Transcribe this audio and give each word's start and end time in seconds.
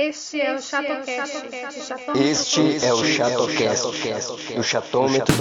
Este 0.00 0.40
é 0.40 0.54
o 0.54 0.62
ChatoCast. 0.62 1.42
Este 2.14 2.86
é 2.86 2.94
o 2.94 3.04
ChatoCast, 3.04 4.54
do 4.54 4.62
Chatômetro. 4.62 5.34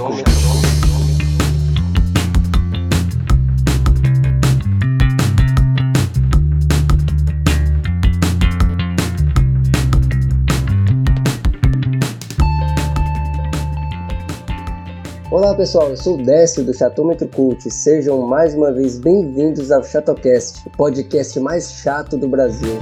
Olá 15.29 15.53
pessoal, 15.53 15.89
eu 15.91 15.97
sou 15.97 16.15
o 16.15 16.23
Décio 16.23 16.63
do 16.63 16.73
Chatômetro 16.73 17.27
Cult. 17.27 17.69
Sejam 17.69 18.23
mais 18.23 18.55
uma 18.55 18.71
vez 18.71 18.97
bem-vindos 18.97 19.71
ao 19.71 19.83
ChatoCast, 19.83 20.67
o 20.67 20.71
podcast 20.71 21.39
mais 21.39 21.71
chato 21.73 22.17
do 22.17 22.27
Brasil. 22.27 22.79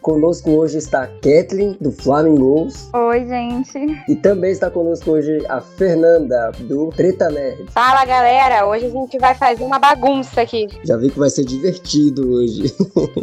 Conosco 0.00 0.50
hoje 0.52 0.78
está 0.78 1.02
a 1.02 1.06
Kathleen, 1.06 1.76
do 1.78 1.92
Flamingos. 1.92 2.88
Oi, 2.94 3.26
gente. 3.26 3.78
E 4.08 4.16
também 4.16 4.50
está 4.50 4.70
conosco 4.70 5.10
hoje 5.10 5.44
a 5.46 5.60
Fernanda, 5.60 6.52
do 6.60 6.88
Treta 6.88 7.28
Nerd. 7.28 7.66
Fala, 7.70 8.06
galera. 8.06 8.66
Hoje 8.66 8.86
a 8.86 8.90
gente 8.90 9.18
vai 9.18 9.34
fazer 9.34 9.62
uma 9.62 9.78
bagunça 9.78 10.40
aqui. 10.40 10.68
Já 10.84 10.96
vi 10.96 11.10
que 11.10 11.18
vai 11.18 11.28
ser 11.28 11.44
divertido 11.44 12.32
hoje. 12.32 12.74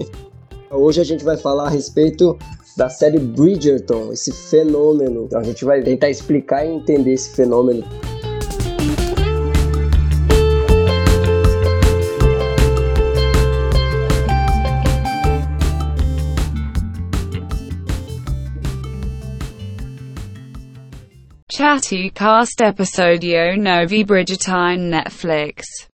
hoje 0.70 1.02
a 1.02 1.04
gente 1.04 1.26
vai 1.26 1.36
falar 1.36 1.66
a 1.66 1.70
respeito 1.70 2.38
da 2.78 2.90
série 2.90 3.18
Bridgerton, 3.18 4.14
esse 4.14 4.32
fenômeno. 4.32 5.26
Então 5.26 5.40
a 5.40 5.44
gente 5.44 5.66
vai 5.66 5.82
tentar 5.82 6.12
explicar 6.12 6.64
e 6.64 6.70
entender 6.70 7.14
esse 7.14 7.32
fenômeno. 7.32 7.84
Chatty 21.78 22.10
Cast 22.10 22.60
Episodio 22.60 23.56
Novi 23.56 24.04
Bridgertine 24.04 24.90
Netflix. 24.90 25.88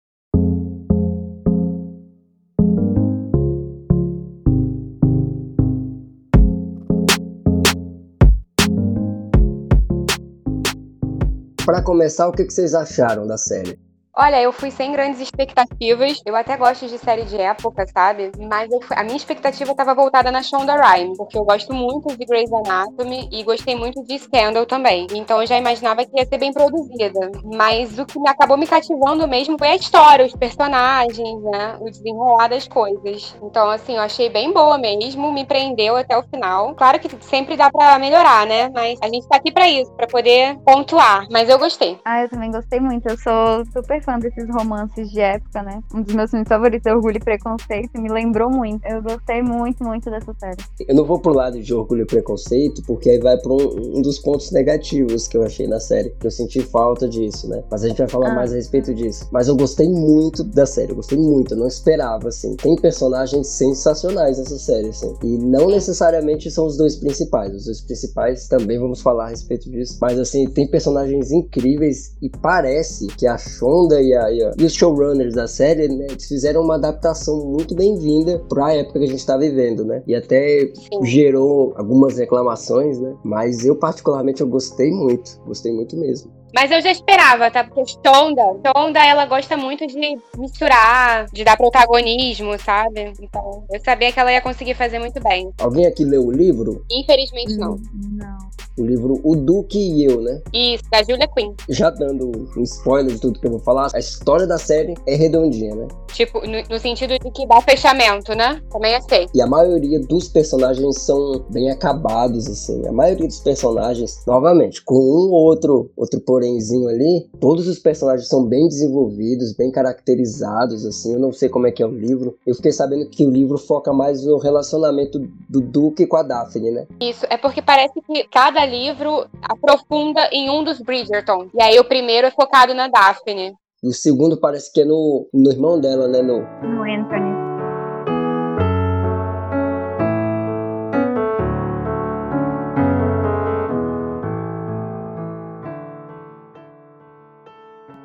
Para 11.66 11.84
começar, 11.84 12.30
o 12.30 12.32
que 12.32 12.46
vocês 12.46 12.74
acharam 12.74 13.28
da 13.28 13.38
série? 13.38 13.78
Olha, 14.16 14.40
eu 14.40 14.52
fui 14.54 14.70
sem 14.70 14.92
grandes 14.92 15.20
expectativas. 15.20 16.22
Eu 16.24 16.36
até 16.36 16.56
gosto 16.56 16.86
de 16.88 17.00
série 17.00 17.24
de 17.24 17.36
época, 17.36 17.84
sabe? 17.92 18.32
Mas 18.48 18.70
fui- 18.86 18.96
a 18.96 19.04
minha 19.04 19.18
expectativa 19.18 19.72
estava 19.72 19.96
voltada 19.96 20.32
na 20.32 20.44
Shonda 20.44 20.76
Rhimes, 20.76 21.18
porque 21.18 21.36
eu 21.36 21.44
gosto 21.44 21.74
muito 21.74 22.16
de 22.16 22.24
Grey's 22.24 22.54
Anatomy 22.54 23.28
e 23.32 23.44
gostei 23.44 23.74
muito 23.76 24.04
de 24.04 24.20
Scandal 24.20 24.68
também. 24.68 25.08
Então 25.14 25.42
eu 25.42 25.48
já 25.48 25.58
imaginava 25.58 26.06
que 26.06 26.16
ia 26.16 26.28
ser 26.28 26.38
bem 26.38 26.54
produzida. 26.54 27.32
Mas 27.44 27.98
o 27.98 28.06
que 28.06 28.20
me 28.20 28.30
acabou 28.30 28.56
me 28.56 28.68
cativando 28.68 29.28
mesmo 29.28 29.58
foi 29.58 29.70
a 29.70 29.76
história, 29.76 30.24
os 30.28 30.36
personagens, 30.36 31.42
né? 31.46 31.78
O 31.82 31.90
desenrolar 31.90 32.50
das 32.50 32.68
coisas. 32.68 33.36
Então, 33.42 33.68
assim, 33.72 33.96
eu 33.96 34.02
achei 34.02 34.30
bem 34.30 34.54
boa 34.54 34.78
mesmo, 34.78 35.32
me 35.34 35.44
prendeu 35.44 35.96
até 35.98 36.16
o 36.16 36.22
final. 36.24 36.76
Claro 36.76 37.00
que 37.00 37.10
sempre 37.26 37.58
dá 37.58 37.72
pra 37.72 37.98
melhorar, 37.98 38.46
né? 38.46 38.70
Mas 38.70 39.00
a 39.02 39.08
gente 39.08 39.28
tá 39.28 39.38
aqui 39.38 39.52
pra 39.52 39.68
isso, 39.68 39.92
pra 39.94 40.06
poder 40.06 40.56
pontuar. 40.64 41.26
Mas 41.32 41.50
eu 41.50 41.58
gostei. 41.58 42.00
Ah, 42.06 42.22
eu 42.22 42.30
também 42.30 42.52
gostei 42.52 42.80
muito. 42.80 43.08
Eu 43.08 43.18
sou 43.18 43.66
super 43.74 44.03
fã 44.04 44.20
desses 44.20 44.48
romances 44.50 45.10
de 45.10 45.20
época, 45.20 45.62
né? 45.64 45.82
Um 45.94 46.02
dos 46.02 46.14
meus 46.14 46.30
filmes 46.30 46.48
favoritos 46.48 46.86
é 46.86 46.94
Orgulho 46.94 47.18
e 47.18 47.20
Preconceito. 47.20 47.90
e 47.96 48.02
Me 48.02 48.10
lembrou 48.10 48.50
muito. 48.50 48.86
Eu 48.86 49.02
gostei 49.02 49.42
muito, 49.42 49.84
muito 49.84 50.10
dessa 50.10 50.34
série. 50.40 50.58
Eu 50.88 50.96
não 50.96 51.06
vou 51.06 51.20
pro 51.20 51.34
lado 51.34 51.62
de 51.62 51.74
orgulho 51.74 52.04
e 52.04 52.06
preconceito, 52.06 52.82
porque 52.86 53.10
aí 53.10 53.20
vai 53.20 53.38
pra 53.38 53.52
um, 53.54 53.98
um 53.98 54.02
dos 54.02 54.20
pontos 54.20 54.52
negativos 54.52 55.28
que 55.28 55.38
eu 55.38 55.44
achei 55.44 55.68
na 55.68 55.80
série. 55.80 56.14
Eu 56.24 56.32
senti 56.32 56.62
falta 56.62 57.08
disso, 57.08 57.48
né? 57.50 57.64
Mas 57.70 57.84
a 57.84 57.88
gente 57.88 57.98
vai 57.98 58.08
falar 58.08 58.32
Ah. 58.32 58.36
mais 58.36 58.52
a 58.52 58.56
respeito 58.56 58.94
disso. 58.94 59.28
Mas 59.32 59.48
eu 59.48 59.56
gostei 59.56 59.88
muito 59.90 60.44
da 60.44 60.66
série, 60.66 60.92
eu 60.92 60.96
gostei 60.96 61.18
muito, 61.18 61.54
eu 61.54 61.58
não 61.58 61.68
esperava, 61.68 62.28
assim. 62.30 62.56
Tem 62.56 62.76
personagens 62.76 63.48
sensacionais 63.48 64.38
nessa 64.38 64.58
série, 64.58 64.90
assim. 64.90 65.14
E 65.24 65.38
não 65.38 65.68
necessariamente 65.68 66.50
são 66.52 66.66
os 66.66 66.78
dois 66.78 66.96
principais. 66.96 67.54
Os 67.54 67.66
dois 67.66 67.82
principais 67.82 68.48
também 68.48 68.80
vamos 68.80 69.02
falar 69.02 69.26
a 69.26 69.30
respeito 69.30 69.70
disso. 69.70 69.98
Mas, 70.02 70.20
assim, 70.20 70.46
tem 70.50 70.68
personagens 70.68 71.32
incríveis 71.32 72.16
e 72.22 72.30
parece 72.30 73.08
que 73.08 73.28
a 73.28 73.38
Shonda 73.38 73.93
e, 74.02 74.14
a, 74.14 74.32
e, 74.32 74.44
a- 74.44 74.52
e 74.58 74.66
os 74.66 74.74
showrunners 74.74 75.34
da 75.36 75.48
série, 75.48 75.88
né, 75.88 76.08
eles 76.10 76.26
fizeram 76.28 76.62
uma 76.62 76.76
adaptação 76.76 77.46
muito 77.46 77.76
bem-vinda 77.76 78.40
pra 78.50 78.74
época 78.74 79.00
que 79.00 79.06
a 79.06 79.10
gente 79.10 79.26
tá 79.26 79.38
vivendo, 79.38 79.84
né? 79.86 80.02
E 80.08 80.16
até 80.16 80.72
Sim. 80.74 81.04
gerou 81.06 81.74
algumas 81.76 82.18
reclamações, 82.18 83.00
né? 83.00 83.14
Mas 83.24 83.66
eu 83.66 83.76
particularmente 83.76 84.42
eu 84.42 84.48
gostei 84.48 84.92
muito, 84.92 85.40
gostei 85.46 85.72
muito 85.74 85.96
mesmo. 85.98 86.32
Mas 86.54 86.72
eu 86.72 86.82
já 86.82 86.92
esperava, 86.92 87.50
tá? 87.50 87.64
Porque 87.64 87.84
Shonda, 87.86 88.44
Shonda, 88.66 89.04
ela 89.04 89.26
gosta 89.26 89.58
muito 89.58 89.88
de 89.88 90.18
misturar, 90.38 91.26
de 91.34 91.44
dar 91.44 91.58
protagonismo, 91.58 92.58
sabe? 92.60 93.12
Então, 93.20 93.66
eu 93.72 93.80
sabia 93.84 94.12
que 94.12 94.20
ela 94.20 94.32
ia 94.32 94.42
conseguir 94.42 94.76
fazer 94.76 95.00
muito 95.00 95.20
bem. 95.22 95.52
Alguém 95.60 95.88
aqui 95.88 96.06
leu 96.06 96.28
o 96.28 96.32
livro? 96.32 96.86
Infelizmente, 96.92 97.58
não. 97.58 97.80
Não. 97.94 98.38
O 98.78 98.84
livro 98.86 99.20
O 99.24 99.36
Duque 99.36 99.78
e 99.78 100.04
Eu, 100.04 100.22
né? 100.22 100.42
Isso, 100.52 100.84
da 100.92 101.04
Julia 101.04 101.28
Quinn. 101.28 101.54
Já 101.70 101.92
dando 101.92 102.32
um 102.58 102.64
spoiler 102.64 103.14
de 103.14 103.22
tudo 103.22 103.40
que 103.40 103.46
eu 103.46 103.52
vou 103.52 103.60
falar, 103.60 103.90
a 103.94 104.00
história 104.00 104.48
da 104.48 104.58
série 104.58 104.96
é 105.08 105.16
redondinha, 105.16 105.76
né? 105.76 105.88
Tipo, 106.12 106.40
no, 106.48 106.62
no 106.70 106.80
sentido 106.80 107.18
de 107.20 107.32
que 107.32 107.46
dá 107.48 107.62
fechamento, 107.62 108.36
né? 108.36 108.62
Também 108.72 108.96
achei. 108.96 109.28
E 109.34 109.42
a 109.42 109.48
maioria 109.48 110.00
dos 110.00 110.28
personagens 110.28 111.02
são 111.02 111.46
bem 111.52 111.70
acabados, 111.70 112.48
assim. 112.48 112.88
A 112.88 112.92
maioria 112.92 113.28
dos 113.28 113.40
personagens, 113.40 114.24
novamente, 114.26 114.84
com 114.84 114.96
um 114.96 115.32
ou 115.32 115.44
outro, 115.44 115.92
outro 115.96 116.20
porémzinho 116.44 116.90
ali, 116.90 117.30
todos 117.40 117.68
os 117.68 117.80
personagens 117.80 118.28
são 118.28 118.46
bem 118.46 118.68
desenvolvidos, 118.68 119.56
bem 119.56 119.72
caracterizados, 119.72 120.86
assim. 120.86 121.14
Eu 121.14 121.20
não 121.20 121.32
sei 121.32 121.50
como 121.50 121.68
é 121.68 121.72
que 121.72 121.82
é 121.82 121.86
o 121.86 121.92
livro. 121.92 122.36
Eu 122.46 122.56
fiquei 122.56 122.72
sabendo 122.72 123.10
que 123.10 123.26
o 123.26 123.32
livro 123.32 123.58
foca 123.58 123.94
mais 123.94 124.26
no 124.26 124.38
relacionamento 124.38 125.20
do 125.50 125.62
Duque 125.62 126.06
com 126.06 126.18
a 126.18 126.24
Daphne, 126.24 126.72
né? 126.72 126.86
Isso, 127.02 127.26
é 127.30 127.38
porque 127.38 127.62
parece 127.62 127.94
que 128.02 128.24
cada 128.26 128.66
livro 128.66 129.26
aprofunda 129.42 130.30
em 130.32 130.50
um 130.50 130.64
dos 130.64 130.80
Bridgerton. 130.80 131.48
E 131.54 131.62
aí 131.62 131.80
o 131.80 131.86
primeiro 131.86 132.28
é 132.28 132.32
focado 132.32 132.74
na 132.74 132.88
Daphne. 132.88 133.54
E 133.82 133.88
o 133.88 133.94
segundo 133.94 134.40
parece 134.40 134.72
que 134.72 134.82
é 134.82 134.86
no, 134.86 135.28
no 135.34 135.52
irmão 135.52 135.80
dela, 135.80 136.08
né? 136.08 136.22
No, 136.22 136.40
No 136.40 136.84
Anthony. 136.84 137.43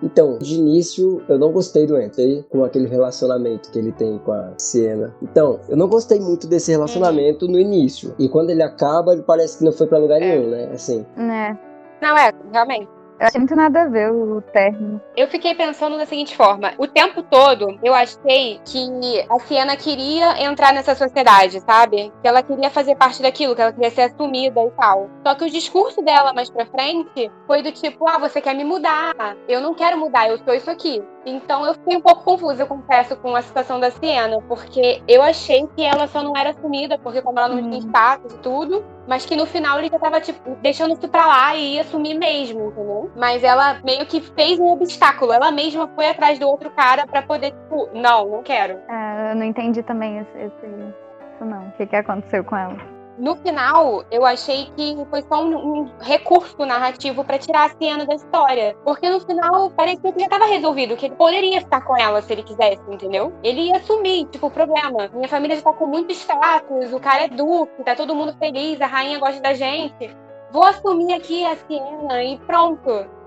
Então, 0.02 0.38
de 0.38 0.54
início, 0.54 1.22
eu 1.28 1.38
não 1.38 1.52
gostei 1.52 1.86
do 1.86 1.96
Anthony 1.96 2.44
com 2.48 2.64
aquele 2.64 2.86
relacionamento 2.86 3.70
que 3.70 3.78
ele 3.78 3.92
tem 3.92 4.18
com 4.18 4.32
a 4.32 4.52
Sienna. 4.56 5.14
Então, 5.22 5.60
eu 5.68 5.76
não 5.76 5.88
gostei 5.88 6.20
muito 6.20 6.46
desse 6.46 6.70
relacionamento 6.70 7.48
no 7.48 7.58
início. 7.58 8.14
E 8.18 8.28
quando 8.28 8.50
ele 8.50 8.62
acaba, 8.62 9.12
ele 9.12 9.22
parece 9.22 9.58
que 9.58 9.64
não 9.64 9.72
foi 9.72 9.86
pra 9.86 9.98
lugar 9.98 10.20
nenhum, 10.20 10.50
né? 10.50 10.70
Assim. 10.72 11.04
Né? 11.16 11.58
Não 12.00 12.16
é, 12.16 12.32
realmente. 12.52 12.97
Eu 13.20 13.26
achei 13.26 13.40
muito 13.40 13.56
nada 13.56 13.82
a 13.82 13.88
ver 13.88 14.12
o 14.12 14.40
término. 14.40 15.00
Eu 15.16 15.26
fiquei 15.26 15.54
pensando 15.54 15.96
da 15.96 16.06
seguinte 16.06 16.36
forma: 16.36 16.72
o 16.78 16.86
tempo 16.86 17.22
todo 17.22 17.78
eu 17.82 17.92
achei 17.92 18.60
que 18.64 19.26
a 19.28 19.38
Siena 19.40 19.76
queria 19.76 20.40
entrar 20.42 20.72
nessa 20.72 20.94
sociedade, 20.94 21.60
sabe? 21.60 22.12
Que 22.22 22.28
ela 22.28 22.42
queria 22.42 22.70
fazer 22.70 22.94
parte 22.94 23.20
daquilo, 23.20 23.56
que 23.56 23.60
ela 23.60 23.72
queria 23.72 23.90
ser 23.90 24.02
assumida 24.02 24.60
e 24.62 24.70
tal. 24.70 25.10
Só 25.26 25.34
que 25.34 25.44
o 25.44 25.50
discurso 25.50 26.00
dela 26.02 26.32
mais 26.32 26.48
pra 26.48 26.66
frente 26.66 27.30
foi 27.46 27.60
do 27.62 27.72
tipo: 27.72 28.08
ah, 28.08 28.18
você 28.18 28.40
quer 28.40 28.54
me 28.54 28.64
mudar? 28.64 29.14
Eu 29.48 29.60
não 29.60 29.74
quero 29.74 29.98
mudar, 29.98 30.28
eu 30.28 30.38
sou 30.38 30.54
isso 30.54 30.70
aqui. 30.70 31.02
Então 31.26 31.66
eu 31.66 31.74
fiquei 31.74 31.96
um 31.96 32.00
pouco 32.00 32.22
confusa, 32.22 32.62
eu 32.62 32.66
confesso, 32.66 33.16
com 33.16 33.34
a 33.36 33.42
situação 33.42 33.78
da 33.78 33.90
Siena, 33.90 34.40
porque 34.48 35.02
eu 35.06 35.20
achei 35.22 35.66
que 35.76 35.84
ela 35.84 36.06
só 36.06 36.22
não 36.22 36.34
era 36.36 36.50
assumida, 36.50 36.96
porque 36.98 37.20
como 37.20 37.38
ela 37.38 37.48
não 37.48 37.56
tinha 37.62 37.74
Uhum. 37.80 37.88
status 37.88 38.32
e 38.32 38.38
tudo, 38.38 38.84
mas 39.06 39.26
que 39.26 39.36
no 39.36 39.44
final 39.44 39.78
ele 39.78 39.88
já 39.90 39.98
tava, 39.98 40.20
tipo, 40.20 40.56
deixando 40.62 40.94
isso 40.94 41.08
pra 41.08 41.26
lá 41.26 41.54
e 41.54 41.74
ia 41.74 41.82
assumir 41.82 42.14
mesmo, 42.14 42.68
entendeu? 42.68 43.10
Mas 43.16 43.42
ela 43.44 43.78
meio 43.84 44.06
que 44.06 44.20
fez 44.20 44.58
um 44.58 44.68
obstáculo. 44.68 45.32
Ela 45.32 45.50
mesma 45.50 45.88
foi 45.88 46.08
atrás 46.08 46.38
do 46.38 46.48
outro 46.48 46.70
cara 46.70 47.06
pra 47.06 47.20
poder, 47.20 47.50
tipo, 47.50 47.88
não, 47.92 48.26
não 48.28 48.42
quero. 48.42 48.78
É, 48.88 49.32
eu 49.32 49.36
não 49.36 49.44
entendi 49.44 49.82
também 49.82 50.18
esse, 50.18 50.38
esse- 50.38 50.94
isso 51.34 51.44
não. 51.44 51.68
O 51.68 51.72
que, 51.72 51.86
que 51.86 51.96
aconteceu 51.96 52.42
com 52.44 52.56
ela? 52.56 52.76
No 53.18 53.34
final, 53.36 54.04
eu 54.12 54.24
achei 54.24 54.70
que 54.76 54.96
foi 55.10 55.22
só 55.22 55.42
um, 55.42 55.56
um 55.56 55.90
recurso 56.00 56.64
narrativo 56.64 57.24
pra 57.24 57.36
tirar 57.36 57.66
a 57.66 57.68
Siena 57.70 58.06
da 58.06 58.14
história. 58.14 58.76
Porque 58.84 59.10
no 59.10 59.18
final 59.18 59.70
parecia 59.70 60.12
que 60.12 60.20
já 60.20 60.28
tava 60.28 60.46
resolvido, 60.46 60.96
que 60.96 61.06
ele 61.06 61.16
poderia 61.16 61.60
ficar 61.60 61.80
com 61.80 61.96
ela 61.96 62.22
se 62.22 62.32
ele 62.32 62.44
quisesse, 62.44 62.80
entendeu? 62.88 63.32
Ele 63.42 63.62
ia 63.62 63.78
assumir, 63.78 64.26
tipo, 64.26 64.46
o 64.46 64.50
problema. 64.50 65.08
Minha 65.12 65.28
família 65.28 65.56
já 65.56 65.62
tá 65.62 65.72
com 65.72 65.86
muito 65.86 66.12
status, 66.12 66.92
o 66.92 67.00
cara 67.00 67.24
é 67.24 67.28
duque, 67.28 67.82
tá 67.82 67.96
todo 67.96 68.14
mundo 68.14 68.36
feliz, 68.38 68.80
a 68.80 68.86
rainha 68.86 69.18
gosta 69.18 69.40
da 69.40 69.52
gente. 69.52 70.16
Vou 70.52 70.62
assumir 70.62 71.12
aqui 71.12 71.44
a 71.44 71.56
Siena 71.56 72.22
e 72.22 72.38
pronto. 72.38 73.17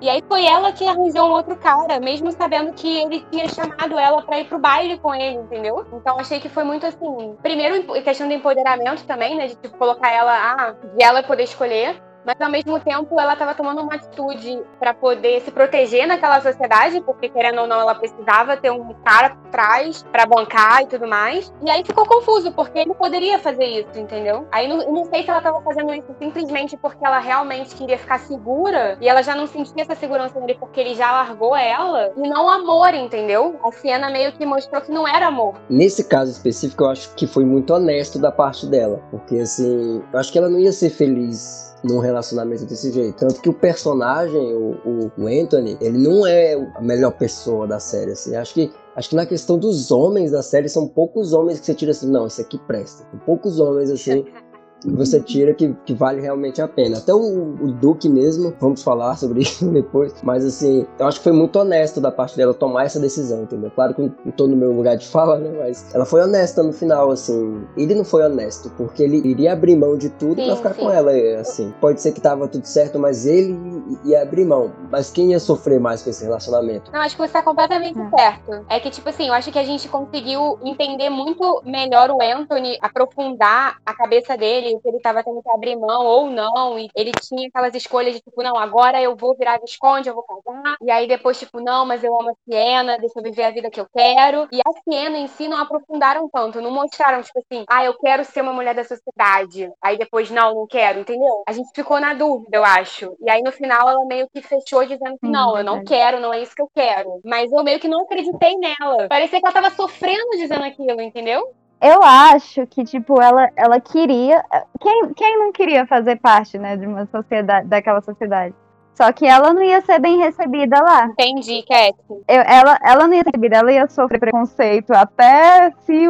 E 0.00 0.10
aí 0.10 0.22
foi 0.28 0.44
ela 0.44 0.72
que 0.72 0.86
arranjou 0.86 1.26
um 1.26 1.32
outro 1.32 1.56
cara, 1.56 1.98
mesmo 1.98 2.30
sabendo 2.30 2.72
que 2.72 2.98
ele 3.00 3.20
tinha 3.30 3.48
chamado 3.48 3.98
ela 3.98 4.22
para 4.22 4.40
ir 4.40 4.44
pro 4.46 4.58
baile 4.58 4.98
com 4.98 5.14
ele, 5.14 5.36
entendeu? 5.36 5.86
Então 5.92 6.18
achei 6.18 6.38
que 6.38 6.48
foi 6.48 6.64
muito 6.64 6.84
assim. 6.86 7.36
Primeiro, 7.42 7.82
questão 8.02 8.28
do 8.28 8.34
empoderamento 8.34 9.04
também, 9.06 9.36
né? 9.36 9.46
De 9.46 9.56
tipo, 9.56 9.76
colocar 9.78 10.10
ela, 10.10 10.34
ah, 10.34 10.72
de 10.72 11.02
ela 11.02 11.22
poder 11.22 11.44
escolher 11.44 12.00
mas 12.26 12.40
ao 12.40 12.50
mesmo 12.50 12.80
tempo 12.80 13.18
ela 13.20 13.34
estava 13.34 13.54
tomando 13.54 13.80
uma 13.80 13.94
atitude 13.94 14.60
para 14.80 14.92
poder 14.92 15.40
se 15.42 15.52
proteger 15.52 16.08
naquela 16.08 16.40
sociedade, 16.40 17.00
porque 17.00 17.28
querendo 17.28 17.60
ou 17.60 17.68
não 17.68 17.80
ela 17.80 17.94
precisava 17.94 18.56
ter 18.56 18.72
um 18.72 18.92
cara 19.04 19.30
por 19.30 19.48
trás 19.50 20.02
para 20.10 20.26
bancar 20.26 20.82
e 20.82 20.86
tudo 20.86 21.06
mais. 21.06 21.52
E 21.64 21.70
aí 21.70 21.84
ficou 21.84 22.04
confuso, 22.04 22.50
porque 22.50 22.80
ele 22.80 22.94
poderia 22.94 23.38
fazer 23.38 23.64
isso, 23.64 23.96
entendeu? 23.96 24.46
Aí 24.50 24.66
não, 24.66 24.92
não 24.92 25.04
sei 25.04 25.22
se 25.22 25.30
ela 25.30 25.38
estava 25.38 25.62
fazendo 25.62 25.94
isso 25.94 26.12
simplesmente 26.18 26.76
porque 26.76 27.06
ela 27.06 27.20
realmente 27.20 27.76
queria 27.76 27.96
ficar 27.96 28.18
segura 28.18 28.98
e 29.00 29.08
ela 29.08 29.22
já 29.22 29.36
não 29.36 29.46
sentia 29.46 29.84
essa 29.84 29.94
segurança 29.94 30.40
nele 30.40 30.56
porque 30.58 30.80
ele 30.80 30.94
já 30.94 31.12
largou 31.12 31.54
ela 31.54 32.12
e 32.16 32.28
não 32.28 32.50
amor, 32.50 32.92
entendeu? 32.94 33.60
A 33.62 33.70
cena 33.70 34.10
meio 34.10 34.32
que 34.32 34.44
mostrou 34.44 34.82
que 34.82 34.90
não 34.90 35.06
era 35.06 35.28
amor. 35.28 35.54
Nesse 35.70 36.08
caso 36.08 36.32
específico, 36.32 36.82
eu 36.82 36.90
acho 36.90 37.14
que 37.14 37.26
foi 37.26 37.44
muito 37.44 37.72
honesto 37.72 38.18
da 38.18 38.32
parte 38.32 38.66
dela, 38.66 39.00
porque 39.10 39.38
assim, 39.38 40.02
eu 40.12 40.18
acho 40.18 40.32
que 40.32 40.38
ela 40.38 40.48
não 40.48 40.58
ia 40.58 40.72
ser 40.72 40.90
feliz 40.90 41.75
num 41.86 41.98
relacionamento 41.98 42.64
desse 42.64 42.92
jeito. 42.92 43.16
Tanto 43.16 43.40
que 43.40 43.48
o 43.48 43.54
personagem, 43.54 44.54
o, 44.54 45.10
o, 45.16 45.26
Anthony, 45.26 45.76
ele 45.80 45.98
não 45.98 46.26
é 46.26 46.54
a 46.74 46.80
melhor 46.80 47.12
pessoa 47.12 47.66
da 47.66 47.78
série, 47.78 48.12
assim. 48.12 48.34
Acho 48.34 48.54
que 48.54 48.72
Acho 48.96 49.10
que 49.10 49.14
na 49.14 49.26
questão 49.26 49.58
dos 49.58 49.90
homens 49.90 50.30
da 50.30 50.42
série, 50.42 50.70
são 50.70 50.88
poucos 50.88 51.34
homens 51.34 51.60
que 51.60 51.66
você 51.66 51.74
tira 51.74 51.90
assim, 51.90 52.10
não, 52.10 52.26
esse 52.26 52.40
aqui 52.40 52.56
presta. 52.56 53.04
poucos 53.26 53.60
homens, 53.60 53.90
assim, 53.90 54.24
você 54.94 55.20
tira 55.20 55.52
que, 55.54 55.74
que 55.84 55.94
vale 55.94 56.20
realmente 56.20 56.60
a 56.62 56.68
pena. 56.68 56.98
Até 56.98 57.12
o, 57.12 57.18
o, 57.18 57.72
Duque 57.72 58.08
mesmo, 58.08 58.54
vamos 58.60 58.82
falar 58.82 59.16
sobre 59.16 59.40
isso 59.42 59.66
depois, 59.70 60.14
mas 60.22 60.44
assim, 60.44 60.86
eu 60.98 61.06
acho 61.06 61.18
que 61.18 61.24
foi 61.24 61.32
muito 61.32 61.58
honesto 61.58 62.00
da 62.00 62.10
parte 62.10 62.36
dela 62.36 62.54
tomar 62.54 62.84
essa 62.84 63.00
decisão, 63.00 63.42
entendeu? 63.42 63.70
Claro 63.74 63.94
que 63.94 64.02
não 64.02 64.32
tô 64.32 64.46
no 64.46 64.56
meu 64.56 64.72
lugar 64.72 64.96
de 64.96 65.06
fala, 65.08 65.38
né? 65.38 65.50
Mas 65.58 65.94
ela 65.94 66.04
foi 66.04 66.22
honesta 66.22 66.62
no 66.62 66.72
final, 66.72 67.10
assim. 67.10 67.64
Ele 67.76 67.94
não 67.94 68.04
foi 68.04 68.24
honesto, 68.24 68.70
porque 68.76 69.02
ele 69.02 69.16
iria 69.28 69.52
abrir 69.52 69.76
mão 69.76 69.96
de 69.96 70.10
tudo 70.10 70.40
sim, 70.40 70.46
pra 70.46 70.56
ficar 70.56 70.74
sim. 70.74 70.80
com 70.82 70.90
ela, 70.90 71.12
assim. 71.40 71.74
Pode 71.80 72.00
ser 72.00 72.12
que 72.12 72.20
tava 72.20 72.48
tudo 72.48 72.66
certo, 72.66 72.98
mas 72.98 73.26
ele 73.26 73.58
ia 74.04 74.22
abrir 74.22 74.44
mão. 74.44 74.72
Mas 74.90 75.10
quem 75.10 75.32
ia 75.32 75.40
sofrer 75.40 75.80
mais 75.80 76.02
com 76.02 76.10
esse 76.10 76.24
relacionamento? 76.24 76.90
Não, 76.92 77.00
acho 77.00 77.16
que 77.16 77.22
você 77.22 77.32
tá 77.32 77.42
completamente 77.42 77.98
hum. 77.98 78.10
certo. 78.10 78.64
É 78.68 78.80
que, 78.80 78.90
tipo 78.90 79.08
assim, 79.08 79.28
eu 79.28 79.34
acho 79.34 79.50
que 79.50 79.58
a 79.58 79.64
gente 79.64 79.88
conseguiu 79.88 80.58
entender 80.62 81.10
muito 81.10 81.62
melhor 81.64 82.10
o 82.10 82.20
Anthony, 82.20 82.78
aprofundar 82.80 83.78
a 83.84 83.94
cabeça 83.94 84.36
dele 84.36 84.75
se 84.80 84.88
ele 84.88 84.98
estava 84.98 85.22
tendo 85.22 85.42
que 85.42 85.50
abrir 85.50 85.76
mão 85.76 86.04
ou 86.04 86.30
não, 86.30 86.78
e 86.78 86.88
ele 86.94 87.12
tinha 87.12 87.48
aquelas 87.48 87.74
escolhas 87.74 88.14
de 88.14 88.20
tipo, 88.20 88.42
não, 88.42 88.56
agora 88.56 89.00
eu 89.00 89.16
vou 89.16 89.36
virar 89.36 89.60
Visconde, 89.60 90.08
eu 90.08 90.14
vou 90.14 90.24
casar, 90.24 90.76
e 90.80 90.90
aí 90.90 91.06
depois, 91.06 91.38
tipo, 91.38 91.60
não, 91.60 91.84
mas 91.86 92.02
eu 92.02 92.18
amo 92.18 92.30
a 92.30 92.34
Siena, 92.44 92.98
deixa 92.98 93.18
eu 93.18 93.22
viver 93.22 93.44
a 93.44 93.50
vida 93.50 93.70
que 93.70 93.80
eu 93.80 93.86
quero. 93.92 94.48
E 94.52 94.60
a 94.60 94.72
Siena 94.82 95.18
em 95.18 95.26
si 95.26 95.48
não 95.48 95.58
aprofundaram 95.58 96.28
tanto, 96.28 96.60
não 96.60 96.70
mostraram, 96.70 97.22
tipo 97.22 97.38
assim, 97.38 97.64
ah, 97.68 97.84
eu 97.84 97.94
quero 97.98 98.24
ser 98.24 98.40
uma 98.40 98.52
mulher 98.52 98.74
da 98.74 98.84
sociedade. 98.84 99.70
Aí 99.82 99.96
depois, 99.98 100.30
não, 100.30 100.54
não 100.54 100.66
quero, 100.66 101.00
entendeu? 101.00 101.42
A 101.46 101.52
gente 101.52 101.70
ficou 101.74 102.00
na 102.00 102.14
dúvida, 102.14 102.56
eu 102.56 102.64
acho. 102.64 103.16
E 103.20 103.30
aí 103.30 103.42
no 103.42 103.52
final 103.52 103.88
ela 103.88 104.04
meio 104.06 104.28
que 104.28 104.40
fechou 104.42 104.84
dizendo 104.84 105.16
que 105.20 105.28
não, 105.28 105.56
eu 105.56 105.64
não 105.64 105.84
quero, 105.84 106.20
não 106.20 106.32
é 106.32 106.42
isso 106.42 106.54
que 106.54 106.62
eu 106.62 106.70
quero. 106.74 107.20
Mas 107.24 107.52
eu 107.52 107.62
meio 107.64 107.80
que 107.80 107.88
não 107.88 108.02
acreditei 108.02 108.54
nela. 108.56 109.08
Parecia 109.08 109.40
que 109.40 109.46
ela 109.46 109.54
tava 109.54 109.70
sofrendo 109.70 110.30
dizendo 110.36 110.64
aquilo, 110.64 111.00
entendeu? 111.00 111.52
Eu 111.80 112.02
acho 112.02 112.66
que, 112.66 112.84
tipo, 112.84 113.20
ela, 113.20 113.50
ela 113.54 113.80
queria. 113.80 114.44
Quem, 114.80 115.12
quem 115.14 115.38
não 115.38 115.52
queria 115.52 115.86
fazer 115.86 116.16
parte, 116.16 116.58
né, 116.58 116.76
de 116.76 116.86
uma 116.86 117.06
sociedade, 117.06 117.68
daquela 117.68 118.00
sociedade? 118.00 118.54
Só 118.94 119.12
que 119.12 119.26
ela 119.26 119.52
não 119.52 119.62
ia 119.62 119.82
ser 119.82 119.98
bem 119.98 120.18
recebida 120.18 120.80
lá. 120.80 121.04
Entendi, 121.04 121.62
Cat. 121.68 121.94
Eu, 122.08 122.40
ela, 122.46 122.78
ela 122.82 123.06
não 123.06 123.12
ia 123.12 123.22
ser 123.22 123.30
recebida, 123.30 123.56
ela 123.58 123.72
ia 123.72 123.88
sofrer 123.88 124.18
preconceito 124.18 124.90
até 124.92 125.70
se 125.80 126.08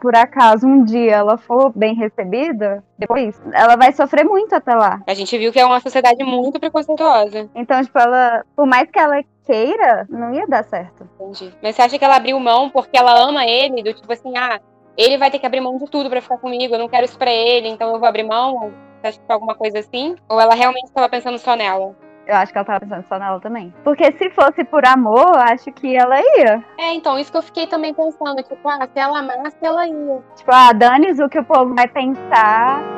por 0.00 0.14
acaso 0.14 0.66
um 0.66 0.84
dia 0.84 1.12
ela 1.12 1.38
for 1.38 1.72
bem 1.74 1.94
recebida, 1.94 2.82
depois 2.98 3.40
ela 3.52 3.76
vai 3.76 3.92
sofrer 3.92 4.24
muito 4.24 4.54
até 4.54 4.74
lá. 4.74 5.00
A 5.06 5.14
gente 5.14 5.38
viu 5.38 5.52
que 5.52 5.60
é 5.60 5.64
uma 5.64 5.80
sociedade 5.80 6.22
muito 6.24 6.58
preconceituosa. 6.58 7.48
Então, 7.54 7.82
tipo, 7.82 7.98
ela, 7.98 8.44
por 8.56 8.66
mais 8.66 8.90
que 8.90 8.98
ela 8.98 9.22
queira, 9.44 10.06
não 10.10 10.34
ia 10.34 10.46
dar 10.46 10.64
certo. 10.64 11.08
Entendi. 11.18 11.54
Mas 11.62 11.76
você 11.76 11.82
acha 11.82 11.98
que 11.98 12.04
ela 12.04 12.16
abriu 12.16 12.38
mão 12.38 12.68
porque 12.68 12.96
ela 12.96 13.18
ama 13.18 13.46
ele, 13.46 13.82
do 13.82 13.94
tipo 13.94 14.12
assim, 14.12 14.36
ah, 14.36 14.60
ele 14.98 15.16
vai 15.16 15.30
ter 15.30 15.38
que 15.38 15.46
abrir 15.46 15.60
mão 15.60 15.78
de 15.78 15.86
tudo 15.86 16.10
para 16.10 16.20
ficar 16.20 16.38
comigo, 16.38 16.74
eu 16.74 16.78
não 16.78 16.88
quero 16.88 17.04
isso 17.04 17.16
pra 17.16 17.32
ele, 17.32 17.68
então 17.68 17.92
eu 17.92 18.00
vou 18.00 18.08
abrir 18.08 18.24
mão? 18.24 18.72
Você 19.00 19.06
acha 19.06 19.18
que 19.20 19.26
foi 19.26 19.34
alguma 19.34 19.54
coisa 19.54 19.78
assim? 19.78 20.16
Ou 20.28 20.40
ela 20.40 20.54
realmente 20.54 20.86
estava 20.86 21.08
pensando 21.08 21.38
só 21.38 21.54
nela? 21.54 21.94
Eu 22.26 22.34
acho 22.34 22.52
que 22.52 22.58
ela 22.58 22.64
tava 22.66 22.80
pensando 22.80 23.06
só 23.08 23.18
nela 23.18 23.40
também. 23.40 23.72
Porque 23.82 24.12
se 24.18 24.28
fosse 24.30 24.62
por 24.64 24.84
amor, 24.84 25.28
eu 25.28 25.40
acho 25.40 25.72
que 25.72 25.96
ela 25.96 26.20
ia. 26.20 26.62
É, 26.78 26.92
então, 26.92 27.18
isso 27.18 27.32
que 27.32 27.38
eu 27.38 27.42
fiquei 27.42 27.66
também 27.66 27.94
pensando. 27.94 28.42
Tipo, 28.42 28.68
ah, 28.68 28.86
se 28.92 28.98
ela 28.98 29.20
amasse, 29.20 29.56
ela 29.62 29.86
ia. 29.86 30.22
Tipo, 30.36 30.52
ah, 30.52 30.72
dane 30.74 31.12
o 31.12 31.28
que 31.28 31.38
o 31.38 31.44
povo 31.44 31.74
vai 31.74 31.88
pensar. 31.88 32.97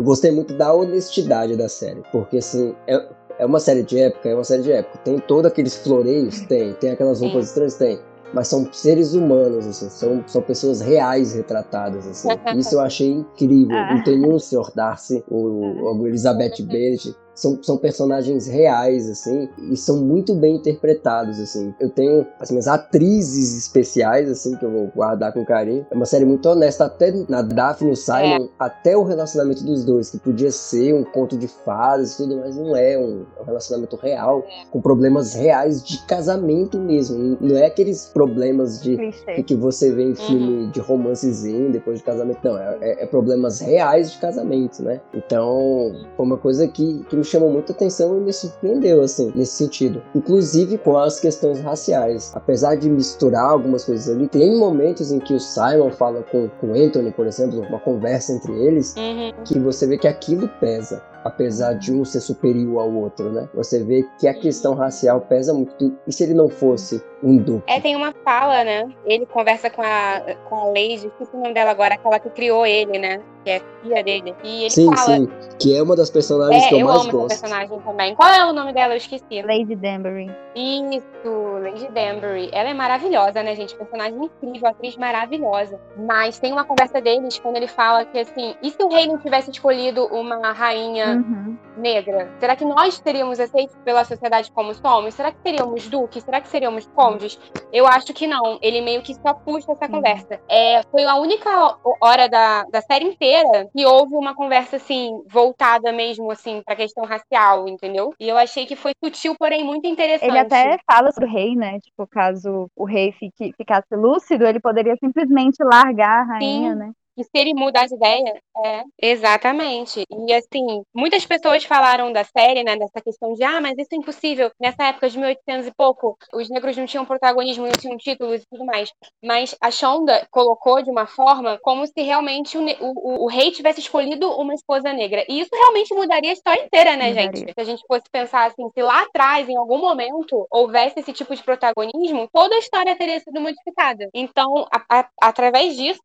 Eu 0.00 0.04
gostei 0.04 0.30
muito 0.30 0.54
da 0.54 0.72
honestidade 0.72 1.54
da 1.58 1.68
série, 1.68 2.02
porque 2.10 2.38
assim, 2.38 2.74
é, 2.86 3.06
é 3.38 3.44
uma 3.44 3.60
série 3.60 3.82
de 3.82 3.98
época, 3.98 4.30
é 4.30 4.34
uma 4.34 4.44
série 4.44 4.62
de 4.62 4.72
época. 4.72 4.96
Tem 5.04 5.18
todos 5.18 5.52
aqueles 5.52 5.76
floreios? 5.76 6.40
Tem. 6.46 6.72
Tem 6.72 6.92
aquelas 6.92 7.20
roupas 7.20 7.48
estranhas? 7.48 7.74
Tem. 7.74 8.00
Mas 8.32 8.48
são 8.48 8.66
seres 8.72 9.12
humanos, 9.12 9.66
assim, 9.66 9.90
são, 9.90 10.24
são 10.26 10.40
pessoas 10.40 10.80
reais 10.80 11.34
retratadas, 11.34 12.08
assim. 12.08 12.28
Isso 12.56 12.76
eu 12.76 12.80
achei 12.80 13.10
incrível. 13.10 13.76
Ah. 13.76 13.94
Não 13.94 14.02
tem 14.02 14.18
nenhum 14.18 14.38
Sr. 14.38 14.72
Darcy, 14.74 15.22
ou, 15.30 15.76
ou 15.84 16.06
Elizabeth 16.06 16.62
Bennet 16.62 17.14
são, 17.40 17.58
são 17.62 17.78
personagens 17.78 18.46
reais, 18.46 19.08
assim, 19.08 19.48
e 19.70 19.76
são 19.76 19.96
muito 19.96 20.34
bem 20.34 20.56
interpretados, 20.56 21.40
assim. 21.40 21.74
Eu 21.80 21.88
tenho, 21.88 22.26
as 22.38 22.68
atrizes 22.68 23.56
especiais, 23.56 24.30
assim, 24.30 24.56
que 24.56 24.64
eu 24.64 24.70
vou 24.70 24.92
guardar 24.94 25.32
com 25.32 25.42
carinho. 25.42 25.86
É 25.90 25.94
uma 25.94 26.04
série 26.04 26.26
muito 26.26 26.46
honesta, 26.46 26.84
até 26.84 27.12
na 27.28 27.40
Daphne 27.40 27.90
e 27.90 27.92
o 27.94 27.96
Simon, 27.96 28.44
é. 28.44 28.48
até 28.58 28.94
o 28.94 29.02
relacionamento 29.02 29.64
dos 29.64 29.84
dois, 29.86 30.10
que 30.10 30.18
podia 30.18 30.52
ser 30.52 30.94
um 30.94 31.02
conto 31.02 31.38
de 31.38 31.48
fadas 31.48 32.12
e 32.12 32.16
tudo, 32.18 32.36
mas 32.36 32.56
não 32.56 32.76
é 32.76 32.98
um, 32.98 33.24
é 33.38 33.42
um 33.42 33.44
relacionamento 33.44 33.96
real, 33.96 34.44
é. 34.46 34.66
com 34.70 34.82
problemas 34.82 35.32
reais 35.32 35.82
de 35.82 36.04
casamento 36.06 36.78
mesmo. 36.78 37.38
Não 37.40 37.56
é 37.56 37.66
aqueles 37.66 38.04
problemas 38.06 38.82
de 38.82 38.98
que, 39.34 39.42
que, 39.42 39.54
você 39.54 39.90
vê 39.90 40.02
em 40.02 40.14
filme 40.14 40.64
uhum. 40.64 40.70
de 40.70 40.80
romancezinho 40.80 41.72
depois 41.72 42.00
de 42.00 42.04
casamento, 42.04 42.38
não. 42.44 42.58
É, 42.58 42.78
é, 42.82 43.04
é, 43.04 43.06
problemas 43.06 43.60
reais 43.60 44.12
de 44.12 44.18
casamento, 44.18 44.82
né? 44.82 45.00
Então, 45.14 45.94
foi 46.16 46.26
uma 46.26 46.36
coisa 46.36 46.68
que, 46.68 47.02
que 47.08 47.16
me 47.16 47.24
chamou 47.30 47.50
muita 47.50 47.72
atenção 47.72 48.16
e 48.16 48.20
me 48.20 48.32
surpreendeu, 48.32 49.02
assim, 49.02 49.32
nesse 49.34 49.52
sentido. 49.52 50.02
Inclusive 50.14 50.78
com 50.78 50.96
as 50.96 51.20
questões 51.20 51.60
raciais. 51.60 52.32
Apesar 52.34 52.76
de 52.76 52.88
misturar 52.88 53.50
algumas 53.50 53.84
coisas 53.84 54.14
ali, 54.14 54.28
tem 54.28 54.58
momentos 54.58 55.12
em 55.12 55.18
que 55.18 55.34
o 55.34 55.40
Simon 55.40 55.90
fala 55.90 56.22
com, 56.22 56.48
com 56.60 56.68
o 56.68 56.74
Anthony, 56.74 57.10
por 57.12 57.26
exemplo, 57.26 57.60
uma 57.60 57.78
conversa 57.78 58.32
entre 58.32 58.52
eles, 58.52 58.94
uhum. 58.96 59.32
que 59.44 59.58
você 59.58 59.86
vê 59.86 59.98
que 59.98 60.08
aquilo 60.08 60.48
pesa 60.60 61.02
apesar 61.24 61.74
de 61.74 61.92
um 61.92 62.04
ser 62.04 62.20
superior 62.20 62.80
ao 62.80 62.92
outro, 62.92 63.30
né? 63.32 63.48
Você 63.54 63.82
vê 63.82 64.06
que 64.18 64.26
a 64.26 64.34
questão 64.34 64.74
racial 64.74 65.20
pesa 65.20 65.52
muito. 65.52 65.96
E 66.06 66.12
se 66.12 66.22
ele 66.22 66.34
não 66.34 66.48
fosse 66.48 67.02
um 67.22 67.36
duque? 67.36 67.70
É, 67.70 67.80
tem 67.80 67.96
uma 67.96 68.14
fala, 68.24 68.64
né? 68.64 68.88
Ele 69.04 69.26
conversa 69.26 69.70
com 69.70 69.82
a, 69.82 70.22
com 70.48 70.54
a 70.54 70.64
Lady, 70.66 71.06
esqueci 71.06 71.34
o 71.34 71.38
nome 71.38 71.54
dela 71.54 71.70
agora, 71.70 71.94
aquela 71.94 72.18
que 72.18 72.30
criou 72.30 72.64
ele, 72.66 72.98
né? 72.98 73.20
Que 73.44 73.50
é 73.50 73.62
filha 73.82 74.04
dele. 74.04 74.34
E 74.44 74.62
ele 74.62 74.70
sim, 74.70 74.86
fala... 74.94 75.16
sim. 75.16 75.28
Que 75.58 75.76
é 75.76 75.82
uma 75.82 75.96
das 75.96 76.10
personagens 76.10 76.64
é, 76.64 76.68
que 76.68 76.74
eu, 76.74 76.80
eu 76.80 76.86
mais 76.86 77.00
amo 77.00 77.12
gosto. 77.12 77.32
Essa 77.32 77.42
personagem 77.42 77.80
também. 77.80 78.14
Qual 78.14 78.28
é 78.28 78.44
o 78.46 78.52
nome 78.52 78.72
dela? 78.72 78.94
Eu 78.94 78.98
esqueci. 78.98 79.42
Lady 79.42 79.74
Danbury. 79.76 80.30
Isso, 80.54 81.60
Lady 81.62 81.88
Danbury. 81.88 82.50
Ela 82.52 82.70
é 82.70 82.74
maravilhosa, 82.74 83.42
né, 83.42 83.54
gente? 83.54 83.74
Personagem 83.74 84.24
incrível, 84.24 84.68
atriz 84.68 84.96
maravilhosa. 84.96 85.78
Mas 85.96 86.38
tem 86.38 86.52
uma 86.52 86.64
conversa 86.64 87.00
deles 87.00 87.38
quando 87.38 87.56
ele 87.56 87.68
fala 87.68 88.04
que 88.04 88.18
assim, 88.18 88.54
e 88.62 88.70
se 88.70 88.82
o 88.82 88.88
rei 88.88 89.06
não 89.06 89.18
tivesse 89.18 89.50
escolhido 89.50 90.06
uma 90.06 90.52
rainha 90.52 91.09
uhum 91.16 91.58
negra? 91.80 92.30
Será 92.38 92.54
que 92.54 92.64
nós 92.64 93.00
teríamos 93.00 93.40
aceito 93.40 93.76
pela 93.78 94.04
sociedade 94.04 94.52
como 94.52 94.74
somos? 94.74 95.14
Será 95.14 95.32
que 95.32 95.38
teríamos 95.38 95.88
duques? 95.88 96.22
Será 96.22 96.40
que 96.40 96.48
seríamos 96.48 96.86
condes? 96.94 97.38
Eu 97.72 97.86
acho 97.86 98.12
que 98.12 98.26
não. 98.26 98.58
Ele 98.62 98.80
meio 98.80 99.02
que 99.02 99.14
só 99.14 99.34
puxa 99.34 99.72
essa 99.72 99.88
conversa. 99.88 100.40
É, 100.48 100.82
foi 100.90 101.04
a 101.04 101.16
única 101.16 101.76
hora 102.00 102.28
da, 102.28 102.64
da 102.64 102.80
série 102.80 103.06
inteira 103.06 103.68
que 103.74 103.84
houve 103.84 104.14
uma 104.14 104.34
conversa 104.34 104.76
assim, 104.76 105.22
voltada 105.28 105.92
mesmo 105.92 106.30
assim 106.30 106.62
pra 106.64 106.76
questão 106.76 107.04
racial, 107.04 107.66
entendeu? 107.66 108.12
E 108.20 108.28
eu 108.28 108.36
achei 108.36 108.66
que 108.66 108.76
foi 108.76 108.92
sutil, 109.02 109.34
porém 109.38 109.64
muito 109.64 109.86
interessante. 109.86 110.30
Ele 110.30 110.38
até 110.38 110.78
fala 110.90 111.10
sobre 111.10 111.28
o 111.28 111.32
rei, 111.32 111.56
né? 111.56 111.80
Tipo, 111.80 112.06
caso 112.06 112.70
o 112.76 112.84
rei 112.84 113.12
fique, 113.12 113.52
ficasse 113.56 113.94
lúcido, 113.94 114.46
ele 114.46 114.60
poderia 114.60 114.96
simplesmente 114.96 115.62
largar 115.62 116.20
a 116.20 116.24
rainha, 116.24 116.72
Sim. 116.72 116.78
né? 116.78 116.92
Que 117.16 117.24
se 117.24 117.30
ele 117.34 117.54
mudar 117.54 117.86
de 117.86 117.94
ideia, 117.94 118.40
é, 118.64 118.82
exatamente. 119.00 120.04
E 120.10 120.32
assim, 120.32 120.82
muitas 120.94 121.24
pessoas 121.24 121.64
falaram 121.64 122.12
da 122.12 122.24
série, 122.24 122.62
né, 122.62 122.76
dessa 122.76 123.00
questão 123.00 123.32
de, 123.34 123.42
ah, 123.42 123.60
mas 123.60 123.76
isso 123.78 123.88
é 123.92 123.96
impossível. 123.96 124.50
Nessa 124.60 124.84
época 124.84 125.08
de 125.08 125.18
1800 125.18 125.66
e 125.66 125.72
pouco, 125.74 126.16
os 126.34 126.48
negros 126.48 126.76
não 126.76 126.86
tinham 126.86 127.04
protagonismo, 127.04 127.66
não 127.66 127.72
tinham 127.72 127.96
títulos 127.96 128.42
e 128.42 128.46
tudo 128.50 128.64
mais. 128.64 128.92
Mas 129.22 129.54
a 129.60 129.70
Shonda 129.70 130.26
colocou 130.30 130.82
de 130.82 130.90
uma 130.90 131.06
forma 131.06 131.58
como 131.62 131.86
se 131.86 132.02
realmente 132.02 132.56
o, 132.58 132.64
o, 132.80 133.24
o 133.24 133.26
rei 133.26 133.50
tivesse 133.50 133.80
escolhido 133.80 134.30
uma 134.38 134.54
esposa 134.54 134.92
negra. 134.92 135.24
E 135.28 135.40
isso 135.40 135.50
realmente 135.52 135.94
mudaria 135.94 136.30
a 136.30 136.34
história 136.34 136.64
inteira, 136.64 136.96
né, 136.96 137.08
mudaria. 137.08 137.22
gente? 137.36 137.52
Se 137.52 137.60
a 137.60 137.64
gente 137.64 137.82
fosse 137.86 138.04
pensar 138.10 138.46
assim, 138.46 138.68
se 138.72 138.82
lá 138.82 139.02
atrás, 139.02 139.48
em 139.48 139.56
algum 139.56 139.78
momento, 139.78 140.46
houvesse 140.50 141.00
esse 141.00 141.12
tipo 141.12 141.34
de 141.34 141.42
protagonismo, 141.42 142.28
toda 142.32 142.54
a 142.54 142.58
história 142.58 142.96
teria 142.96 143.20
sido 143.20 143.40
modificada. 143.40 144.08
Então, 144.14 144.66
a, 144.72 145.00
a, 145.00 145.08
através 145.20 145.76
disso, 145.76 146.00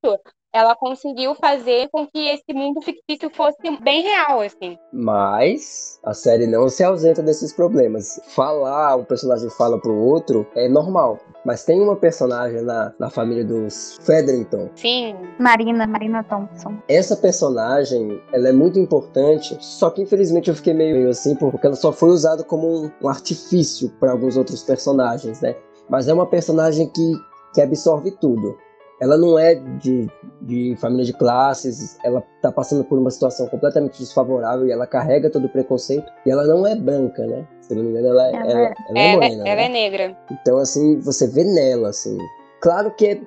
ela 0.55 0.73
conseguiu 0.73 1.35
fazer 1.35 1.89
com 1.91 2.07
que 2.07 2.29
esse 2.29 2.53
mundo 2.53 2.81
fictício 2.81 3.29
fosse 3.29 3.57
bem 3.81 4.03
real, 4.03 4.39
assim. 4.39 4.77
Mas 4.93 5.99
a 6.01 6.13
série 6.13 6.47
não 6.47 6.69
se 6.69 6.81
ausenta 6.81 7.21
desses 7.21 7.51
problemas. 7.51 8.21
Falar, 8.29 8.95
um 8.95 9.03
personagem 9.03 9.49
fala 9.49 9.77
pro 9.77 9.93
outro 9.93 10.47
é 10.55 10.69
normal. 10.69 11.19
Mas 11.43 11.65
tem 11.65 11.81
uma 11.81 11.97
personagem 11.97 12.61
na, 12.61 12.93
na 12.97 13.09
família 13.09 13.43
dos 13.43 13.99
Featherington. 14.03 14.69
Sim. 14.75 15.17
Marina, 15.37 15.85
Marina 15.85 16.23
Thompson. 16.23 16.77
Essa 16.87 17.17
personagem, 17.17 18.21
ela 18.31 18.47
é 18.47 18.53
muito 18.53 18.79
importante, 18.79 19.57
só 19.59 19.89
que 19.89 20.01
infelizmente 20.01 20.49
eu 20.49 20.55
fiquei 20.55 20.73
meio, 20.73 20.95
meio 20.95 21.09
assim, 21.09 21.35
porque 21.35 21.67
ela 21.67 21.75
só 21.75 21.91
foi 21.91 22.09
usada 22.09 22.45
como 22.45 22.85
um, 22.85 22.91
um 23.03 23.09
artifício 23.09 23.89
para 23.99 24.13
alguns 24.13 24.37
outros 24.37 24.63
personagens, 24.63 25.41
né? 25.41 25.53
Mas 25.89 26.07
é 26.07 26.13
uma 26.13 26.25
personagem 26.25 26.87
que, 26.87 27.13
que 27.53 27.61
absorve 27.61 28.11
tudo 28.11 28.57
ela 29.01 29.17
não 29.17 29.37
é 29.37 29.55
de, 29.55 30.09
de 30.41 30.75
família 30.77 31.05
de 31.05 31.13
classes, 31.13 31.97
ela 32.03 32.23
tá 32.41 32.51
passando 32.51 32.83
por 32.83 32.97
uma 32.97 33.11
situação 33.11 33.47
completamente 33.47 33.99
desfavorável 33.99 34.65
e 34.65 34.71
ela 34.71 34.87
carrega 34.87 35.29
todo 35.29 35.45
o 35.45 35.49
preconceito. 35.49 36.09
E 36.25 36.31
ela 36.31 36.45
não 36.45 36.65
é 36.65 36.75
branca, 36.75 37.25
né? 37.25 37.45
Se 37.61 37.75
não 37.75 37.83
me 37.83 37.89
engano, 37.89 38.07
ela, 38.07 38.27
é, 38.27 38.35
ela, 38.35 38.51
ela, 38.51 38.73
ela 38.89 38.99
é, 38.99 39.13
morena. 39.13 39.47
Ela 39.47 39.55
né? 39.55 39.65
é 39.65 39.69
negra. 39.69 40.17
Então, 40.31 40.57
assim, 40.57 40.99
você 40.99 41.27
vê 41.27 41.43
nela, 41.43 41.89
assim. 41.89 42.17
Claro 42.61 42.91
que 42.95 43.05
é, 43.07 43.21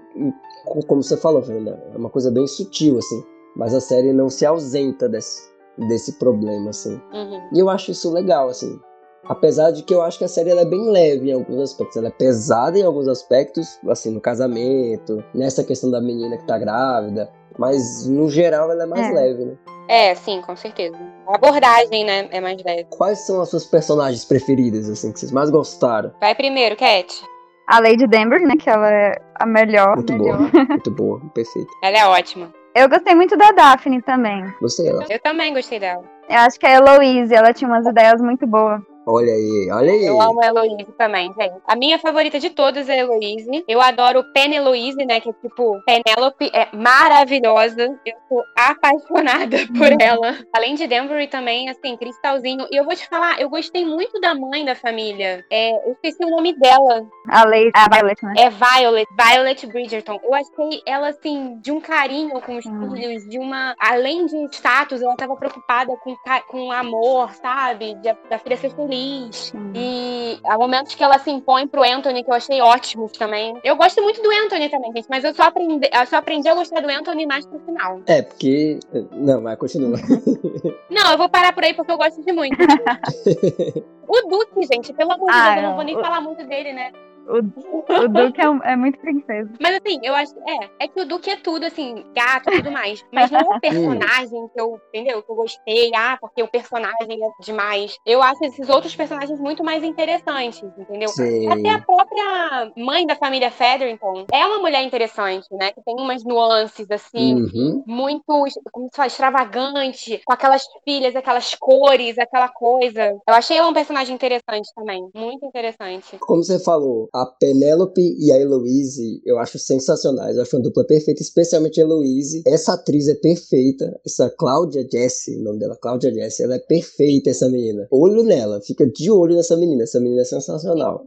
como 0.65 1.03
você 1.03 1.17
falou, 1.17 1.43
Fernanda, 1.43 1.83
é 1.95 1.99
uma 1.99 2.11
coisa 2.11 2.31
bem 2.31 2.47
sutil, 2.47 2.99
assim. 2.99 3.23
Mas 3.55 3.75
a 3.75 3.81
série 3.81 4.13
não 4.13 4.31
se 4.31 4.47
ausenta 4.47 5.09
desse, 5.09 5.51
desse 5.89 6.13
problema, 6.19 6.71
assim. 6.71 7.01
Uhum. 7.13 7.41
E 7.53 7.59
eu 7.59 7.69
acho 7.69 7.91
isso 7.91 8.11
legal, 8.13 8.49
assim. 8.49 8.79
Apesar 9.25 9.71
de 9.73 9.83
que 9.83 9.95
eu 9.95 10.01
acho 10.03 10.19
que 10.19 10.25
a 10.25 10.29
série 10.29 10.51
é 10.51 10.65
bem 10.65 10.91
leve 10.91 11.31
em 11.31 11.35
alguns 11.35 11.61
aspectos. 11.61 11.97
Ela 11.97 12.09
é 12.09 12.11
pesada 12.11 12.79
em 12.79 12.83
alguns 12.83 13.09
aspectos, 13.09 13.79
assim, 13.89 14.11
no 14.11 14.21
casamento, 14.21 15.23
nessa 15.35 15.63
questão 15.65 15.91
da 15.91 16.01
menina 16.01 16.37
que 16.39 16.47
tá 16.47 16.59
grávida. 16.59 17.31
Mas, 17.59 18.07
no 18.07 18.29
geral, 18.31 18.71
ela 18.71 18.85
é 18.85 18.87
mais 18.87 19.07
É. 19.09 19.13
leve, 19.13 19.45
né? 19.45 19.55
É, 19.89 20.15
sim, 20.15 20.41
com 20.43 20.55
certeza. 20.55 20.97
A 21.27 21.35
abordagem, 21.35 22.05
né, 22.05 22.29
é 22.31 22.41
mais 22.41 22.63
leve. 22.63 22.87
Quais 22.91 23.27
são 23.27 23.41
as 23.41 23.49
suas 23.49 23.65
personagens 23.65 24.25
preferidas, 24.25 24.89
assim, 24.89 25.13
que 25.13 25.19
vocês 25.19 25.33
mais 25.33 25.51
gostaram? 25.51 26.13
Vai 26.21 26.35
primeiro, 26.35 26.77
Cat. 26.77 27.23
A 27.67 27.81
Lady 27.81 28.07
Denver, 28.07 28.41
né? 28.47 28.55
Que 28.59 28.71
ela 28.71 28.91
é 28.91 29.15
a 29.35 29.45
melhor. 29.47 29.97
Muito 29.97 30.13
melhor. 30.13 30.39
boa, 30.39 30.51
muito 30.69 30.91
boa, 30.91 31.21
perfeito. 31.35 31.69
Ela 31.83 31.99
é 31.99 32.07
ótima. 32.07 32.51
Eu 32.75 32.89
gostei 32.89 33.15
muito 33.15 33.37
da 33.37 33.51
Daphne 33.51 34.01
também. 34.03 34.45
Gostei 34.61 34.87
dela. 34.87 35.05
Eu 35.11 35.19
também 35.21 35.53
gostei 35.53 35.81
dela. 35.81 36.03
Eu 36.29 36.37
acho 36.39 36.59
que 36.61 36.67
a 36.67 36.71
Heloise, 36.77 37.35
ela 37.35 37.53
tinha 37.53 37.69
umas 37.69 37.87
ideias 37.87 38.21
muito 38.23 38.47
boas. 38.47 38.81
Olha 39.11 39.33
aí, 39.33 39.71
olha 39.73 39.91
aí. 39.91 40.05
Eu 40.05 40.21
amo 40.21 40.39
a 40.43 40.47
Heloise 40.49 40.93
também, 40.99 41.33
gente. 41.33 41.55
A 41.67 41.75
minha 41.75 41.99
favorita 41.99 42.39
de 42.39 42.51
todas 42.51 42.91
é 42.91 42.93
a 42.93 42.97
Heloise. 42.99 43.65
Eu 43.67 43.81
adoro 43.81 44.23
Pen 44.35 44.55
Heloise, 44.55 45.03
né? 45.07 45.19
Que 45.19 45.31
é 45.31 45.33
tipo, 45.33 45.81
Penélope 45.87 46.51
é 46.53 46.69
maravilhosa. 46.77 47.99
Eu 48.05 48.15
sou 48.29 48.43
apaixonada 48.55 49.57
por 49.79 49.91
ela. 49.99 50.37
Além 50.55 50.75
de 50.75 50.87
Denver 50.87 51.27
também, 51.31 51.71
assim, 51.71 51.97
Cristalzinho. 51.97 52.67
E 52.71 52.77
eu 52.77 52.85
vou 52.85 52.95
te 52.95 53.09
falar, 53.09 53.41
eu 53.41 53.49
gostei 53.49 53.83
muito 53.83 54.21
da 54.21 54.35
mãe 54.35 54.63
da 54.63 54.75
família. 54.75 55.43
É, 55.51 55.71
eu 55.89 55.93
esqueci 55.93 56.23
o 56.23 56.29
nome 56.31 56.53
dela. 56.59 57.07
A 57.31 57.45
Lady, 57.47 57.71
a 57.73 57.89
Violet, 57.89 58.23
né? 58.23 58.35
É 58.37 58.51
Violet, 58.51 59.09
Violet 59.19 59.67
Bridgerton. 59.69 60.21
Eu 60.23 60.35
achei 60.35 60.83
ela, 60.85 61.09
assim, 61.09 61.59
de 61.63 61.73
um 61.73 61.81
carinho 61.81 62.39
com 62.43 62.59
os 62.59 62.67
Hum. 62.67 62.95
filhos, 62.95 63.27
de 63.27 63.39
uma. 63.39 63.75
Além 63.79 64.27
de 64.27 64.37
status, 64.55 65.01
ela 65.01 65.17
tava 65.17 65.35
preocupada 65.35 65.97
com, 65.97 66.15
com 66.49 66.71
amor, 66.71 67.33
sabe? 67.33 67.95
De, 67.95 68.15
da 68.29 68.39
filha 68.39 68.57
ser 68.59 68.75
feliz. 68.75 68.98
Sim. 69.33 69.73
E 69.75 70.39
há 70.45 70.57
momentos 70.59 70.95
que 70.95 71.03
ela 71.03 71.19
se 71.19 71.31
impõe 71.31 71.67
pro 71.67 71.83
Anthony, 71.83 72.23
que 72.25 72.31
eu 72.31 72.35
achei 72.35 72.61
ótimos 72.61 73.13
também. 73.13 73.59
Eu 73.65 73.77
gosto 73.77 74.03
muito 74.03 74.23
do 74.23 74.31
Anthony 74.31 74.69
também, 74.69 74.93
gente, 74.93 75.07
mas 75.09 75.25
eu 75.25 75.35
só 75.35 75.45
aprendi, 75.45 75.89
eu 75.93 76.07
só 76.07 76.17
aprendi 76.17 76.49
a 76.49 76.55
gostar 76.55 76.81
do 76.81 76.89
Anthony 76.89 77.27
mais 77.27 77.47
pro 77.47 77.59
final. 77.61 78.01
É, 78.07 78.23
porque. 78.23 78.79
Não, 79.13 79.43
vai, 79.43 79.57
continua. 79.57 79.97
Não, 80.91 81.13
eu 81.13 81.19
vou 81.19 81.29
parar 81.29 81.53
por 81.53 81.65
aí 81.65 81.75
porque 81.75 81.93
eu 81.93 81.99
gosto 81.99 82.23
de 82.25 82.33
muito. 82.33 82.57
o 84.09 84.29
Duque, 84.29 84.67
gente, 84.73 84.93
pelo 84.93 85.13
amor 85.13 85.31
de 85.31 85.37
Ah, 85.37 85.45
Deus, 85.51 85.57
eu 85.57 85.63
não 85.69 85.77
vou 85.77 85.85
nem 85.85 85.97
o- 85.97 86.01
falar 86.01 86.21
muito 86.21 86.45
dele, 86.47 86.73
né? 86.73 86.93
O 87.29 88.09
Duke 88.09 88.41
é, 88.41 88.49
um- 88.49 88.63
é 88.63 88.77
muito 88.77 88.99
princesa. 88.99 89.51
Mas 89.61 89.77
assim, 89.77 89.99
eu 90.03 90.15
acho. 90.15 90.33
É, 90.49 90.85
é 90.85 90.89
que 90.89 91.01
o 91.01 91.05
Duque 91.05 91.31
é 91.31 91.37
tudo, 91.37 91.65
assim, 91.67 92.05
gato 92.15 92.51
e 92.51 92.57
tudo 92.59 92.71
mais. 92.71 93.05
Mas 93.13 93.31
não 93.31 93.41
o 93.41 93.61
personagem 93.61 94.49
que 94.55 94.61
eu, 94.61 94.81
entendeu? 94.89 95.23
Que 95.23 95.31
eu 95.31 95.37
gostei. 95.37 95.91
Ah, 95.95 96.17
porque 96.21 96.43
o 96.43 96.49
personagem 96.49 97.19
é 97.23 97.29
demais. 97.45 97.99
Eu 98.07 98.23
acho 98.23 98.43
esses 98.45 98.69
outros 98.69 98.95
personagens 98.97 99.39
muito 99.39 99.63
mais 99.63 99.83
interessantes, 99.85 100.63
entendeu? 100.79 101.09
Sim. 101.09 101.49
Até 101.51 101.71
a 101.71 101.79
própria 101.83 102.73
mãe 102.77 103.07
da 103.07 103.15
família 103.17 103.51
Featherington 103.51 104.27
é 104.33 104.47
uma 104.47 104.59
mulher 104.59 104.83
interessante, 104.83 105.47
né? 105.53 105.73
Que 105.73 105.83
tem 105.83 105.97
umas 105.99 106.25
nuances, 106.25 106.91
assim, 106.91 107.35
Uhum. 107.35 107.83
muito, 107.87 108.25
como 108.73 108.89
se 108.89 108.97
fala, 108.97 109.07
extravagante, 109.07 110.21
com 110.25 110.33
aquelas 110.33 110.65
filhas, 110.85 111.15
aquelas 111.15 111.55
cores, 111.55 112.19
aquela 112.19 112.49
coisa. 112.49 113.11
Eu 113.27 113.35
achei 113.35 113.57
ela 113.59 113.69
um 113.69 113.75
personagem 113.75 114.15
interessante 114.15 114.69
também. 114.75 115.09
Muito 115.15 115.45
interessante. 115.45 116.17
Como 116.19 116.43
você 116.43 116.59
falou, 116.63 117.09
a 117.23 117.27
Penélope 117.27 118.17
e 118.19 118.33
a 118.33 118.39
Heloise 118.39 119.21
eu 119.25 119.39
acho 119.39 119.59
sensacionais. 119.59 120.37
Eu 120.37 120.43
acho 120.43 120.57
uma 120.57 120.63
dupla 120.63 120.85
perfeita, 120.85 121.23
especialmente 121.23 121.81
a 121.81 121.85
Heloise. 121.85 122.43
Essa 122.47 122.75
atriz 122.75 123.09
é 123.09 123.15
perfeita. 123.15 123.99
Essa 124.05 124.31
Cláudia 124.31 124.87
Jessie, 124.91 125.37
o 125.37 125.43
nome 125.43 125.59
dela, 125.59 125.77
Cláudia 125.77 126.13
Jessie, 126.13 126.45
ela 126.45 126.57
é 126.57 126.59
perfeita, 126.59 127.31
essa 127.31 127.49
menina. 127.49 127.87
Olho 127.91 128.23
nela, 128.23 128.61
fica 128.61 128.87
de 128.87 129.11
olho 129.11 129.37
nessa 129.37 129.57
menina. 129.57 129.85
Essa 129.85 130.01
menina 130.01 130.23
é 130.23 130.25
sensacional. 130.25 131.07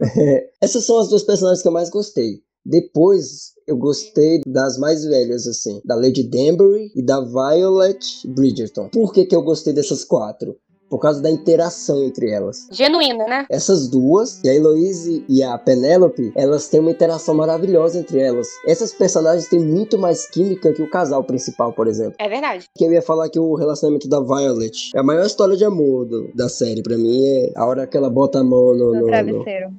Essas 0.60 0.84
são 0.84 0.98
as 0.98 1.08
duas 1.08 1.22
personagens 1.22 1.62
que 1.62 1.68
eu 1.68 1.72
mais 1.72 1.90
gostei. 1.90 2.40
Depois, 2.64 3.52
eu 3.64 3.76
gostei 3.76 4.40
das 4.44 4.76
mais 4.76 5.04
velhas, 5.04 5.46
assim, 5.46 5.80
da 5.84 5.94
Lady 5.94 6.24
Danbury 6.24 6.90
e 6.96 7.02
da 7.02 7.20
Violet 7.20 8.04
Bridgerton. 8.26 8.88
Por 8.88 9.12
que, 9.12 9.24
que 9.24 9.36
eu 9.36 9.42
gostei 9.42 9.72
dessas 9.72 10.04
quatro? 10.04 10.56
Por 10.88 10.98
causa 10.98 11.20
da 11.20 11.30
interação 11.30 12.02
entre 12.04 12.30
elas. 12.30 12.68
Genuína, 12.70 13.24
né? 13.26 13.46
Essas 13.50 13.88
duas, 13.88 14.42
e 14.44 14.48
a 14.48 14.54
Heloise 14.54 15.24
e 15.28 15.42
a 15.42 15.56
Penélope, 15.58 16.32
elas 16.36 16.68
têm 16.68 16.80
uma 16.80 16.90
interação 16.90 17.34
maravilhosa 17.34 17.98
entre 17.98 18.20
elas. 18.20 18.48
Essas 18.66 18.92
personagens 18.92 19.48
têm 19.48 19.58
muito 19.60 19.98
mais 19.98 20.28
química 20.30 20.72
que 20.72 20.82
o 20.82 20.88
casal 20.90 21.24
principal, 21.24 21.72
por 21.72 21.86
exemplo. 21.88 22.14
É 22.18 22.28
verdade. 22.28 22.66
Que 22.76 22.84
eu 22.84 22.92
ia 22.92 23.02
falar 23.02 23.28
que 23.28 23.38
o 23.38 23.54
relacionamento 23.54 24.08
da 24.08 24.20
Violet 24.20 24.90
é 24.94 24.98
a 24.98 25.02
maior 25.02 25.24
história 25.26 25.56
de 25.56 25.64
amor 25.64 26.04
do- 26.06 26.30
da 26.34 26.48
série. 26.48 26.82
Pra 26.82 26.96
mim, 26.96 27.20
é 27.24 27.52
a 27.56 27.66
hora 27.66 27.86
que 27.86 27.96
ela 27.96 28.08
bota 28.10 28.40
a 28.40 28.44
mão 28.44 28.74
no, 28.74 28.92
No 28.94 29.00
no- 29.06 29.06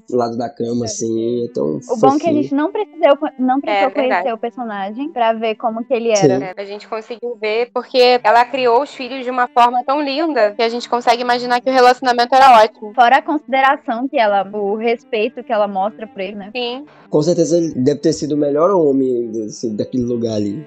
no- 0.10 0.18
lado 0.18 0.38
da 0.38 0.50
cama, 0.50 0.86
assim. 0.86 1.46
Então, 1.46 1.80
O 1.90 1.98
bom 1.98 2.16
é 2.16 2.20
que 2.20 2.28
a 2.30 2.34
gente 2.34 2.54
não 2.54 2.72
precisou, 2.72 3.18
não 3.40 3.62
precisou 3.62 3.88
É, 3.88 3.90
verdade. 3.90 3.94
conhecer 4.24 4.34
o 4.34 4.38
personagem 4.38 5.10
pra 5.12 5.34
ver 5.34 5.56
como 5.56 5.84
que 5.86 5.94
ele 5.94 6.10
era. 6.10 6.18
Sim. 6.38 6.44
É, 6.44 6.54
a 6.58 6.66
gente 6.66 6.88
conseguiu 6.88 7.38
ver 7.40 7.70
porque 7.74 8.20
ela 8.24 8.44
criou 8.46 8.82
os 8.84 8.94
filhos 8.94 9.24
de 9.24 9.30
uma 9.30 9.48
forma 9.48 9.84
tão 9.86 10.02
linda 10.02 10.52
que 10.56 10.62
a 10.62 10.70
gente 10.70 10.90
consegue 10.98 11.22
imaginar 11.22 11.62
que 11.62 11.70
o 11.70 11.74
relacionamento 11.74 12.34
era 12.34 12.64
ótimo. 12.64 12.92
Fora 12.96 13.18
a 13.18 13.22
consideração 13.22 14.08
que 14.08 14.18
ela, 14.18 14.44
o 14.52 14.76
respeito 14.76 15.44
que 15.44 15.54
ela 15.54 15.68
mostra 15.68 16.08
pra 16.08 16.24
ele, 16.24 16.36
né? 16.36 16.50
Sim, 16.56 16.86
Com 17.10 17.22
certeza 17.22 17.58
ele 17.58 17.74
deve 17.76 18.00
ter 18.00 18.14
sido 18.14 18.32
o 18.34 18.38
melhor 18.38 18.72
homem 18.72 19.30
assim, 19.46 19.76
daquele 19.76 20.04
lugar 20.04 20.34
ali. 20.36 20.66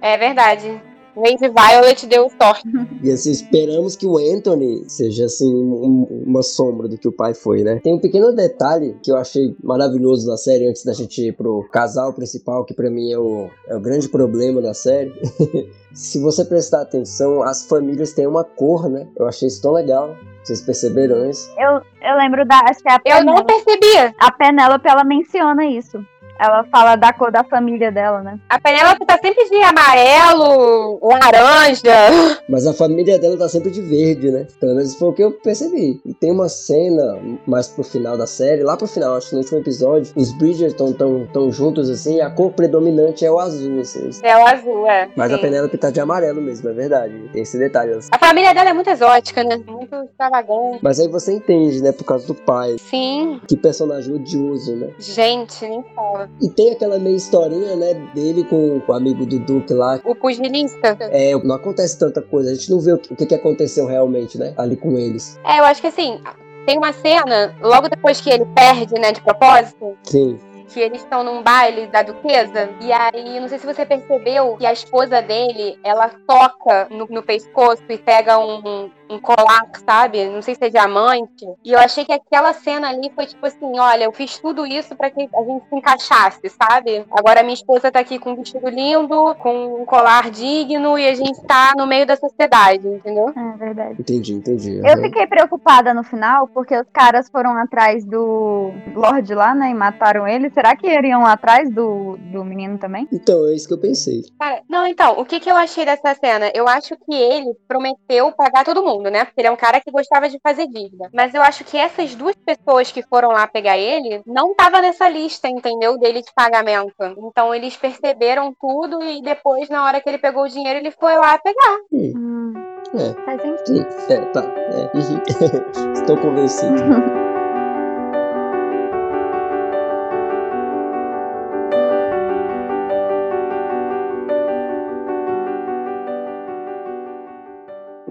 é 0.00 0.16
verdade. 0.16 0.80
Lady 1.16 1.48
Violet 1.48 2.06
deu 2.06 2.28
sorte. 2.40 2.62
E 3.02 3.10
assim, 3.10 3.30
esperamos 3.30 3.96
que 3.96 4.06
o 4.06 4.18
Anthony 4.18 4.84
seja 4.88 5.24
assim 5.26 5.52
um- 5.54 6.24
uma 6.26 6.42
sombra 6.42 6.88
do 6.88 6.96
que 6.98 7.08
o 7.08 7.12
pai 7.12 7.34
foi, 7.34 7.62
né? 7.62 7.80
Tem 7.82 7.94
um 7.94 7.98
pequeno 7.98 8.32
detalhe 8.34 8.96
que 9.02 9.10
eu 9.10 9.16
achei 9.16 9.54
maravilhoso 9.62 10.28
na 10.28 10.36
série 10.36 10.66
antes 10.68 10.84
da 10.84 10.92
gente 10.92 11.20
ir 11.28 11.32
pro 11.32 11.66
casal 11.72 12.12
principal, 12.12 12.64
que 12.64 12.74
pra 12.74 12.90
mim 12.90 13.10
é 13.12 13.18
o, 13.18 13.48
é 13.68 13.76
o 13.76 13.80
grande 13.80 14.08
problema 14.08 14.60
da 14.62 14.74
série. 14.74 15.12
Se 15.92 16.20
você 16.20 16.44
prestar 16.44 16.82
atenção, 16.82 17.42
as 17.42 17.66
famílias 17.66 18.12
têm 18.12 18.26
uma 18.26 18.44
cor, 18.44 18.88
né? 18.88 19.08
Eu 19.16 19.26
achei 19.26 19.48
isso 19.48 19.60
tão 19.60 19.72
legal. 19.72 20.14
Vocês 20.44 20.60
perceberam 20.62 21.28
isso? 21.28 21.50
Eu, 21.58 21.82
eu 22.08 22.16
lembro 22.16 22.46
da. 22.46 22.60
Acho 22.60 22.80
que 22.80 22.88
é 22.88 22.92
a 22.92 23.18
Eu 23.18 23.24
não 23.24 23.44
percebia. 23.44 24.14
A 24.18 24.32
Penélope, 24.32 24.88
ela 24.88 25.04
menciona 25.04 25.66
isso. 25.66 25.98
Ela 26.38 26.64
fala 26.64 26.96
da 26.96 27.12
cor 27.12 27.30
da 27.30 27.44
família 27.44 27.90
dela, 27.90 28.22
né? 28.22 28.38
A 28.48 28.58
Penélope 28.60 29.04
tá 29.06 29.18
sempre 29.22 29.48
de 29.48 29.56
amarelo, 29.62 30.98
laranja. 31.02 32.40
Mas 32.48 32.66
a 32.66 32.72
família 32.72 33.18
dela 33.18 33.36
tá 33.36 33.48
sempre 33.48 33.70
de 33.70 33.80
verde, 33.82 34.30
né? 34.30 34.46
Pelo 34.58 34.74
menos 34.74 34.94
foi 34.94 35.08
o 35.08 35.12
que 35.12 35.22
eu 35.22 35.32
percebi. 35.32 36.00
E 36.04 36.14
tem 36.14 36.30
uma 36.32 36.48
cena 36.48 37.18
mais 37.46 37.68
pro 37.68 37.84
final 37.84 38.16
da 38.16 38.26
série, 38.26 38.62
lá 38.62 38.76
pro 38.76 38.86
final, 38.86 39.16
acho 39.16 39.28
que 39.28 39.34
no 39.34 39.40
último 39.40 39.58
episódio, 39.58 40.12
os 40.16 40.32
Bridgerton 40.36 40.92
tão, 40.92 41.26
tão 41.32 41.52
juntos 41.52 41.90
assim, 41.90 42.16
e 42.16 42.20
a 42.20 42.30
cor 42.30 42.52
predominante 42.52 43.24
é 43.24 43.30
o 43.30 43.38
azul, 43.38 43.80
assim. 43.80 44.10
É 44.22 44.36
o 44.36 44.46
azul, 44.46 44.86
é. 44.86 45.08
Mas 45.16 45.32
a 45.32 45.36
Sim. 45.36 45.42
Penélope 45.42 45.78
tá 45.78 45.90
de 45.90 46.00
amarelo 46.00 46.40
mesmo, 46.40 46.68
é 46.68 46.72
verdade. 46.72 47.28
Tem 47.32 47.42
esse 47.42 47.58
detalhe. 47.58 47.92
assim. 47.92 48.08
A 48.12 48.18
família 48.18 48.54
dela 48.54 48.70
é 48.70 48.72
muito 48.72 48.90
exótica, 48.90 49.42
né? 49.44 49.60
Muito 49.66 49.94
extravagante. 50.04 50.78
Mas 50.82 50.98
aí 50.98 51.08
você 51.08 51.32
entende, 51.32 51.82
né? 51.82 51.92
Por 51.92 52.04
causa 52.04 52.26
do 52.26 52.34
pai. 52.34 52.76
Sim. 52.78 53.40
Que 53.46 53.56
personagem 53.56 54.14
odioso, 54.14 54.74
né? 54.76 54.90
Gente, 54.98 55.66
nem 55.66 55.82
fala. 55.94 56.29
E 56.40 56.48
tem 56.48 56.72
aquela 56.72 56.98
meia 56.98 57.16
historinha, 57.16 57.76
né? 57.76 57.94
Dele 58.14 58.44
com 58.44 58.80
o 58.86 58.92
amigo 58.92 59.26
do 59.26 59.38
Duke 59.38 59.74
lá. 59.74 60.00
O 60.04 60.14
pugilista. 60.14 60.96
É, 61.00 61.34
não 61.44 61.54
acontece 61.54 61.98
tanta 61.98 62.22
coisa. 62.22 62.50
A 62.50 62.54
gente 62.54 62.70
não 62.70 62.80
vê 62.80 62.92
o 62.92 62.98
que, 62.98 63.12
o 63.12 63.16
que 63.16 63.34
aconteceu 63.34 63.86
realmente, 63.86 64.38
né? 64.38 64.54
Ali 64.56 64.76
com 64.76 64.98
eles. 64.98 65.38
É, 65.44 65.58
eu 65.58 65.64
acho 65.64 65.80
que 65.80 65.88
assim, 65.88 66.18
tem 66.66 66.78
uma 66.78 66.92
cena, 66.92 67.54
logo 67.60 67.88
depois 67.88 68.20
que 68.20 68.30
ele 68.30 68.46
perde, 68.54 68.94
né, 68.94 69.12
de 69.12 69.20
propósito, 69.20 69.96
Sim. 70.04 70.38
que 70.68 70.80
eles 70.80 71.02
estão 71.02 71.24
num 71.24 71.42
baile 71.42 71.86
da 71.86 72.02
duquesa, 72.02 72.70
e 72.80 72.92
aí, 72.92 73.40
não 73.40 73.48
sei 73.48 73.58
se 73.58 73.66
você 73.66 73.84
percebeu 73.84 74.56
que 74.56 74.66
a 74.66 74.72
esposa 74.72 75.20
dele, 75.20 75.78
ela 75.82 76.10
toca 76.26 76.86
no, 76.90 77.06
no 77.10 77.22
pescoço 77.22 77.82
e 77.88 77.98
pega 77.98 78.38
um, 78.38 78.90
um 79.10 79.18
colar, 79.18 79.66
sabe? 79.84 80.28
Não 80.28 80.40
sei 80.40 80.54
se 80.54 80.64
é 80.64 80.70
diamante. 80.70 81.46
E 81.64 81.72
eu 81.72 81.78
achei 81.78 82.04
que 82.04 82.12
aquela 82.12 82.52
cena 82.52 82.88
ali 82.88 83.10
foi 83.14 83.26
tipo 83.26 83.44
assim, 83.44 83.78
olha, 83.78 84.04
eu 84.04 84.12
fiz 84.12 84.38
tudo 84.38 84.66
isso 84.66 84.94
pra 84.96 85.10
que 85.10 85.28
a 85.34 85.42
gente 85.42 85.64
se 85.68 85.76
encaixasse, 85.76 86.48
sabe? 86.48 87.04
Agora 87.10 87.42
minha 87.42 87.54
esposa 87.54 87.90
tá 87.90 88.00
aqui 88.00 88.18
com 88.18 88.32
um 88.32 88.36
vestido 88.36 88.68
lindo, 88.68 89.34
com 89.36 89.82
um 89.82 89.84
colar 89.84 90.30
digno, 90.30 90.98
e 90.98 91.08
a 91.08 91.14
gente 91.14 91.40
tá 91.42 91.72
no 91.76 91.86
meio 91.86 92.06
da 92.06 92.16
sociedade, 92.16 92.86
entendeu? 92.86 93.32
É 93.36 93.56
verdade. 93.56 93.96
Entendi, 93.98 94.34
entendi. 94.34 94.78
Eu 94.78 94.86
Aham. 94.86 95.02
fiquei 95.02 95.26
preocupada 95.26 95.92
no 95.92 96.02
final, 96.04 96.46
porque 96.48 96.76
os 96.76 96.86
caras 96.92 97.28
foram 97.28 97.56
atrás 97.56 98.04
do 98.04 98.72
Lorde 98.94 99.34
lá, 99.34 99.54
né? 99.54 99.70
E 99.70 99.74
mataram 99.74 100.26
ele. 100.26 100.50
Será 100.50 100.76
que 100.76 100.86
iriam 100.86 101.26
atrás 101.26 101.70
do, 101.70 102.16
do 102.32 102.44
menino 102.44 102.78
também? 102.78 103.08
Então, 103.12 103.46
é 103.48 103.54
isso 103.54 103.66
que 103.66 103.74
eu 103.74 103.78
pensei. 103.78 104.22
Cara, 104.38 104.62
não, 104.68 104.86
então, 104.86 105.18
o 105.18 105.24
que, 105.24 105.40
que 105.40 105.50
eu 105.50 105.56
achei 105.56 105.84
dessa 105.84 106.14
cena? 106.14 106.50
Eu 106.54 106.68
acho 106.68 106.94
que 106.96 107.14
ele 107.14 107.54
prometeu 107.66 108.32
pagar 108.32 108.64
todo 108.64 108.84
mundo, 108.84 108.99
né? 109.08 109.24
Porque 109.24 109.40
ele 109.40 109.48
é 109.48 109.50
um 109.52 109.56
cara 109.56 109.80
que 109.80 109.90
gostava 109.90 110.28
de 110.28 110.38
fazer 110.42 110.66
dívida. 110.66 111.08
Mas 111.14 111.32
eu 111.32 111.40
acho 111.42 111.62
que 111.64 111.76
essas 111.78 112.14
duas 112.14 112.34
pessoas 112.36 112.90
que 112.90 113.02
foram 113.02 113.28
lá 113.28 113.46
pegar 113.46 113.78
ele 113.78 114.20
não 114.26 114.54
tava 114.54 114.80
nessa 114.82 115.08
lista, 115.08 115.48
entendeu? 115.48 115.96
Dele 115.98 116.22
de 116.22 116.32
pagamento. 116.34 116.92
Então 117.18 117.54
eles 117.54 117.76
perceberam 117.76 118.54
tudo 118.60 119.02
e 119.02 119.22
depois, 119.22 119.68
na 119.68 119.84
hora 119.84 120.00
que 120.00 120.08
ele 120.08 120.18
pegou 120.18 120.42
o 120.44 120.48
dinheiro, 120.48 120.80
ele 120.80 120.90
foi 120.90 121.14
lá 121.16 121.38
pegar. 121.38 121.78
Hum, 121.92 122.52
É. 122.94 123.24
faz 123.24 123.40
sentido. 123.40 123.86
É, 124.10 124.16
tá. 124.32 124.42
É. 124.42 124.90
Uhum. 124.96 125.20
Estou 125.94 126.16
convencido. 126.16 126.74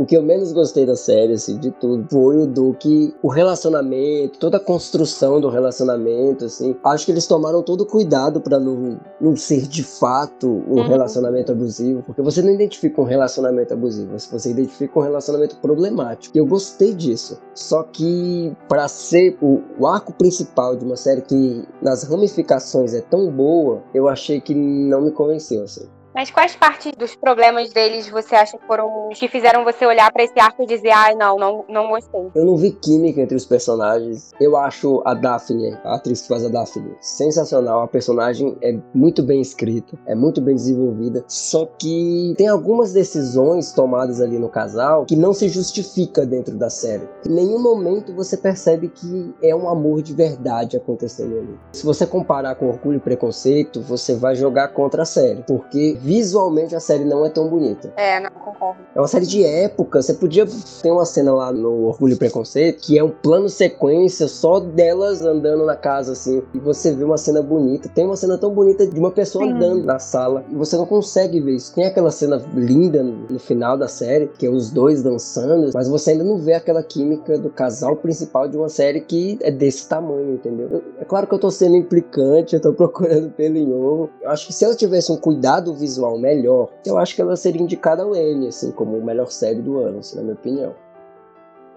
que 0.10 0.18
eu 0.18 0.24
menos 0.24 0.51
gostei 0.51 0.88
da 0.88 0.96
série, 0.96 1.34
assim, 1.34 1.60
de 1.60 1.70
tudo, 1.70 2.08
foi 2.12 2.42
o 2.42 2.48
Duque, 2.48 3.13
o 3.22 3.28
relacionamento, 3.28 4.39
toda 4.39 4.58
a 4.58 4.60
construção 4.60 5.39
do 5.39 5.50
relacionamento, 5.50 6.46
assim. 6.46 6.75
Acho 6.84 7.06
que 7.06 7.12
eles 7.12 7.28
tomaram 7.28 7.62
todo 7.62 7.82
o 7.82 7.86
cuidado 7.86 8.42
pra 8.42 8.60
não, 8.60 9.00
não 9.22 9.36
ser 9.36 9.68
de 9.68 9.84
fato 9.84 10.48
um 10.48 10.80
Uhum. 10.80 10.88
relacionamento 10.88 11.51
abusivo, 11.51 12.01
porque 12.01 12.24
você 12.24 12.42
não 12.42 12.51
identifica 12.51 13.00
um 13.00 13.04
relacionamento 13.04 13.72
abusivo, 13.72 14.18
você 14.18 14.50
identifica 14.50 14.98
um 14.98 15.04
relacionamento 15.04 15.58
problemático. 15.58 16.36
E 16.36 16.39
eu 16.39 16.46
gostei 16.48 16.96
disso. 16.96 17.39
Só 17.54 17.84
que 17.84 18.51
pra 18.68 18.88
ser 18.88 19.38
o, 19.39 19.62
o 19.78 19.86
arco 19.86 20.12
principal 20.13 20.75
de 20.75 20.84
uma 20.86 20.96
série 20.96 21.22
que 21.22 21.63
nas 21.84 22.01
ramificações 22.04 22.96
é 22.96 23.01
tão 23.01 23.30
boa, 23.30 23.84
eu 23.94 24.08
achei 24.08 24.42
que 24.42 24.56
não 24.56 25.01
me 25.01 25.12
convenceu, 25.12 25.63
assim. 25.63 25.86
Mas 26.13 26.32
quais 26.32 26.56
partes 26.56 26.92
dos 26.98 27.16
problemas 27.16 27.72
deles 27.72 28.10
você 28.10 28.36
acha 28.36 28.58
que 28.58 28.66
foram 28.66 29.10
os 29.10 29.20
que 29.20 29.28
fizeram 29.28 29.63
você 29.63 29.86
olhar 29.86 30.12
pra 30.12 30.24
esse 30.24 30.39
arco 30.39 30.63
e 30.63 30.66
dizer, 30.66 30.89
ai, 30.89 31.16
não, 31.16 31.38
não, 31.38 31.66
não 31.70 31.89
gostei? 31.89 32.32
Eu 32.34 32.46
não 32.46 32.58
vi 32.58 32.72
química 32.72 33.22
entre 33.22 33.36
os 33.36 33.46
personagens. 33.46 34.32
Eu 34.39 34.58
acho 34.58 35.01
a 35.06 35.13
Daphne, 35.13 35.78
a 35.84 35.96
atriz 35.96 36.22
que 36.22 36.28
faz 36.28 36.44
a 36.44 36.50
Daphne, 36.50 36.96
sensacional. 37.00 37.84
A 37.84 37.88
personagem 37.88 38.58
é 38.62 38.78
muito 38.94 39.22
bem 39.22 39.39
escrita, 39.42 39.98
é 40.08 40.16
muito 40.16 40.42
bem 40.42 40.56
desenvolvida. 40.56 41.24
Só 41.28 41.66
que 41.66 42.34
tem 42.38 42.48
algumas 42.48 42.92
decisões 42.92 43.72
tomadas 43.72 44.20
ali 44.20 44.39
no 44.39 44.50
casal 44.50 45.06
que 45.06 45.15
não 45.15 45.34
se 45.34 45.48
justifica 45.48 46.26
dentro 46.26 46.58
da 46.58 46.69
série. 46.69 47.08
Em 47.28 47.34
nenhum 47.34 47.62
momento 47.62 48.13
você 48.13 48.36
percebe 48.36 48.89
que 48.89 49.34
é 49.43 49.56
um 49.56 49.69
amor 49.69 50.02
de 50.02 50.13
verdade 50.13 50.76
acontecendo 50.76 51.38
ali. 51.38 51.60
Se 51.72 51.86
você 51.86 52.06
comparar 52.06 52.56
com 52.56 52.67
Orgulho 52.67 52.98
e 52.98 53.02
Preconceito, 53.02 53.82
você 53.82 54.15
vai 54.15 54.36
jogar 54.36 54.69
contra 54.69 55.04
a 55.04 55.06
série, 55.06 55.43
porque 55.43 55.99
visualmente 56.02 56.76
a 56.76 56.80
série 56.80 57.06
não 57.06 57.26
é 57.26 57.30
tão 57.30 57.48
bonita. 57.48 57.92
É, 57.96 58.20
não, 58.20 58.30
concordo. 58.32 58.80
É 58.96 59.00
uma 59.00 59.08
série 59.08 59.26
de 59.26 59.44
época. 59.44 60.02
Você 60.02 60.14
podia 60.14 60.46
ter 60.82 60.92
uma 60.92 61.06
cena 61.06 61.34
lá 61.34 61.52
no 61.52 61.86
Orgulho 61.86 62.14
e 62.14 62.18
Preconceito 62.18 62.82
que 62.82 62.98
é 62.98 63.04
um 63.04 63.10
plano 63.10 63.50
sequência 63.50 64.28
só 64.28 64.60
delas 64.60 65.22
andando 65.22 65.66
na 65.66 65.76
casa 65.76 66.14
assim. 66.14 66.42
E 66.54 66.60
você 66.60 66.94
vê 66.94 67.04
uma 67.04 67.18
cena 67.18 67.42
bonita. 67.42 67.90
Tem 67.90 68.06
uma 68.06 68.16
cena 68.16 68.38
tão 68.38 68.54
bonita 68.54 68.88
de 68.88 69.00
uma 69.00 69.12
pessoa 69.12 69.46
Sim. 69.46 69.54
andando 69.54 69.84
na 69.84 70.00
sala 70.00 70.46
e 70.50 70.56
você 70.56 70.78
não 70.78 70.86
consegue 70.86 71.40
ver 71.40 71.56
isso. 71.56 71.74
Tem 71.74 71.86
aquela 71.86 72.12
cena 72.12 72.42
linda 72.56 73.04
no, 73.04 73.40
final 73.40 73.78
da 73.78 73.88
série, 73.88 74.28
que 74.28 74.46
é 74.46 74.50
os 74.50 74.70
dois 74.70 75.02
dançando, 75.02 75.72
mas 75.74 75.88
você 75.88 76.12
ainda 76.12 76.24
não 76.24 76.38
vê 76.38 76.54
aquela 76.54 76.84
química 76.84 77.38
do 77.38 77.50
casal 77.50 77.96
principal 77.96 78.48
de 78.48 78.58
uma 78.58 78.70
série 78.70 79.02
que 79.02 79.38
é 79.42 79.50
desse 79.50 79.88
tamanho, 79.88 80.34
entendeu? 80.34 80.68
Eu- 80.70 80.84
é 81.00 81.06
claro 81.06 81.26
que 81.26 81.34
eu 81.34 81.40
tô 81.40 81.50
sendo 81.50 81.76
implicante, 81.76 82.56
eu 82.56 82.62
tô 82.62 82.74
procurando 82.74 83.30
pelo 83.32 83.58
em 83.58 83.74
ovo. 83.74 84.10
Eu 84.22 84.30
acho 84.30 84.48
que 84.48 84.54
se 84.54 84.64
ela 84.66 84.76
tivesse 84.76 85.12
um 85.12 85.18
cuidado 85.18 85.74
visual 85.74 85.88
melhor, 86.19 86.69
eu 86.86 86.97
acho 86.97 87.15
que 87.15 87.21
ela 87.21 87.36
seria 87.36 87.62
indicada 87.62 88.04
ao 88.04 88.15
Emmy, 88.15 88.47
assim, 88.47 88.71
como 88.71 88.95
a 88.97 88.99
melhor 88.99 89.32
série 89.32 89.62
do 89.62 89.80
ano, 89.80 89.99
assim, 89.99 90.15
na 90.17 90.21
minha 90.21 90.36
opinião. 90.36 90.75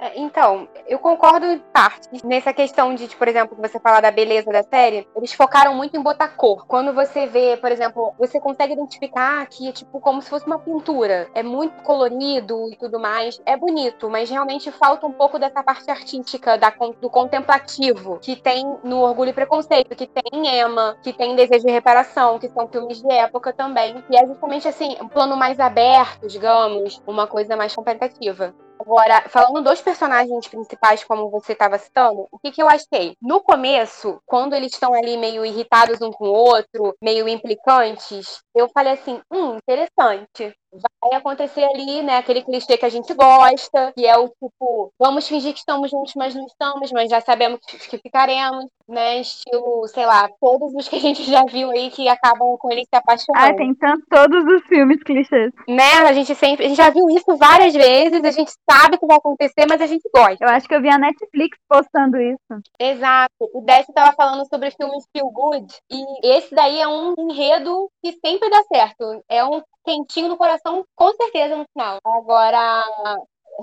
É, 0.02 0.18
Então, 0.18 0.68
eu 0.88 0.98
concordo 0.98 1.46
em 1.46 1.60
partes. 1.60 2.24
Nessa 2.24 2.52
questão 2.52 2.92
de, 2.92 3.06
por 3.16 3.28
exemplo, 3.28 3.56
você 3.60 3.78
fala 3.78 4.00
da 4.00 4.10
beleza 4.10 4.50
da 4.50 4.64
série, 4.64 5.06
eles 5.14 5.32
focaram 5.32 5.76
muito 5.76 5.96
em 5.96 6.02
botar 6.02 6.26
cor. 6.28 6.66
Quando 6.66 6.92
você 6.92 7.26
vê, 7.28 7.56
por 7.56 7.70
exemplo, 7.70 8.12
você 8.18 8.40
consegue 8.40 8.72
identificar 8.72 9.46
que 9.46 9.68
é 9.68 9.72
tipo 9.72 10.00
como 10.00 10.20
se 10.20 10.28
fosse 10.28 10.44
uma 10.44 10.58
pintura. 10.58 11.28
É 11.34 11.42
muito 11.44 11.82
colorido 11.84 12.68
e 12.68 12.76
tudo 12.76 12.98
mais. 12.98 13.40
É 13.46 13.56
bonito, 13.56 14.10
mas 14.10 14.28
realmente 14.28 14.72
falta 14.72 15.06
um 15.06 15.12
pouco 15.12 15.38
dessa 15.38 15.62
parte 15.62 15.88
artística, 15.88 16.58
da, 16.58 16.72
do 17.00 17.08
contemplativo, 17.08 18.18
que 18.18 18.34
tem 18.34 18.66
no 18.82 19.02
Orgulho 19.02 19.30
e 19.30 19.32
Preconceito, 19.32 19.94
que 19.94 20.08
tem 20.08 20.24
em 20.32 20.60
Emma, 20.62 20.96
que 21.00 21.12
tem 21.12 21.30
em 21.32 21.36
Desejo 21.36 21.64
de 21.64 21.70
Reparação, 21.70 22.40
que 22.40 22.48
são 22.48 22.66
filmes 22.66 23.00
de 23.00 23.12
época 23.12 23.52
também. 23.52 24.02
E 24.10 24.16
é 24.16 24.26
justamente 24.26 24.66
assim, 24.66 24.96
um 25.00 25.06
plano 25.06 25.36
mais 25.36 25.60
aberto, 25.60 26.26
digamos, 26.26 27.00
uma 27.06 27.28
coisa 27.28 27.56
mais 27.56 27.72
contemplativa. 27.72 28.52
Agora, 28.84 29.28
falando 29.28 29.62
dos 29.62 29.80
personagens 29.80 30.48
principais, 30.48 31.04
como 31.04 31.30
você 31.30 31.52
estava 31.52 31.78
citando, 31.78 32.26
o 32.32 32.38
que, 32.38 32.50
que 32.50 32.60
eu 32.60 32.68
achei? 32.68 33.16
No 33.22 33.40
começo, 33.40 34.20
quando 34.26 34.54
eles 34.54 34.72
estão 34.72 34.92
ali 34.92 35.16
meio 35.16 35.46
irritados 35.46 36.02
um 36.02 36.10
com 36.10 36.24
o 36.24 36.32
outro, 36.32 36.92
meio 37.00 37.28
implicantes, 37.28 38.42
eu 38.52 38.68
falei 38.68 38.94
assim: 38.94 39.20
hum, 39.30 39.56
interessante. 39.56 40.52
Vai 40.72 41.18
acontecer 41.18 41.64
ali, 41.64 42.02
né, 42.02 42.16
aquele 42.18 42.42
clichê 42.42 42.78
que 42.78 42.86
a 42.86 42.88
gente 42.88 43.12
gosta, 43.12 43.92
que 43.94 44.06
é 44.06 44.16
o 44.16 44.28
tipo, 44.28 44.92
vamos 44.98 45.28
fingir 45.28 45.52
que 45.52 45.58
estamos 45.58 45.90
juntos, 45.90 46.14
mas 46.16 46.34
não 46.34 46.46
estamos, 46.46 46.90
mas 46.92 47.10
já 47.10 47.20
sabemos 47.20 47.60
que 47.66 47.98
ficaremos, 47.98 48.64
né? 48.88 49.20
Estilo, 49.20 49.86
sei 49.88 50.06
lá, 50.06 50.28
todos 50.40 50.72
os 50.74 50.88
que 50.88 50.96
a 50.96 51.00
gente 51.00 51.24
já 51.24 51.44
viu 51.44 51.70
aí 51.70 51.90
que 51.90 52.08
acabam 52.08 52.56
com 52.58 52.70
eles 52.70 52.86
se 52.88 52.96
apaixonando 52.96 53.44
Ah, 53.46 53.54
tem 53.56 53.74
tanto 53.74 54.04
todos 54.08 54.44
os 54.44 54.62
filmes 54.66 55.02
clichês. 55.02 55.52
né? 55.68 55.92
A 56.08 56.12
gente 56.12 56.34
sempre, 56.34 56.64
a 56.64 56.68
gente 56.68 56.76
já 56.78 56.90
viu 56.90 57.08
isso 57.10 57.36
várias 57.36 57.74
vezes, 57.74 58.24
a 58.24 58.30
gente 58.30 58.52
sabe 58.70 58.96
que 58.98 59.06
vai 59.06 59.16
acontecer, 59.16 59.66
mas 59.68 59.80
a 59.80 59.86
gente 59.86 60.08
gosta. 60.14 60.44
Eu 60.44 60.48
acho 60.48 60.66
que 60.68 60.74
eu 60.74 60.80
vi 60.80 60.88
a 60.88 60.98
Netflix 60.98 61.58
postando 61.68 62.20
isso. 62.20 62.62
Exato. 62.78 63.32
O 63.52 63.60
Décio 63.62 63.92
tava 63.92 64.14
falando 64.14 64.46
sobre 64.48 64.70
filmes 64.70 65.04
feel 65.12 65.30
good 65.30 65.66
e 65.90 66.26
esse 66.36 66.54
daí 66.54 66.80
é 66.80 66.88
um 66.88 67.14
enredo 67.18 67.90
que 68.02 68.12
sempre 68.24 68.48
dá 68.48 68.62
certo. 68.72 69.22
É 69.28 69.44
um 69.44 69.60
quentinho 69.84 70.28
no 70.28 70.36
coração, 70.36 70.84
com 70.94 71.12
certeza 71.14 71.56
no 71.56 71.64
final. 71.72 71.98
Agora, 72.04 72.84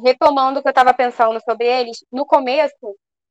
retomando 0.03 0.59
o 0.59 0.63
que 0.63 0.69
eu 0.69 0.73
tava 0.73 0.93
pensando 0.93 1.39
sobre 1.41 1.67
eles, 1.67 2.03
no 2.11 2.25
começo 2.25 2.75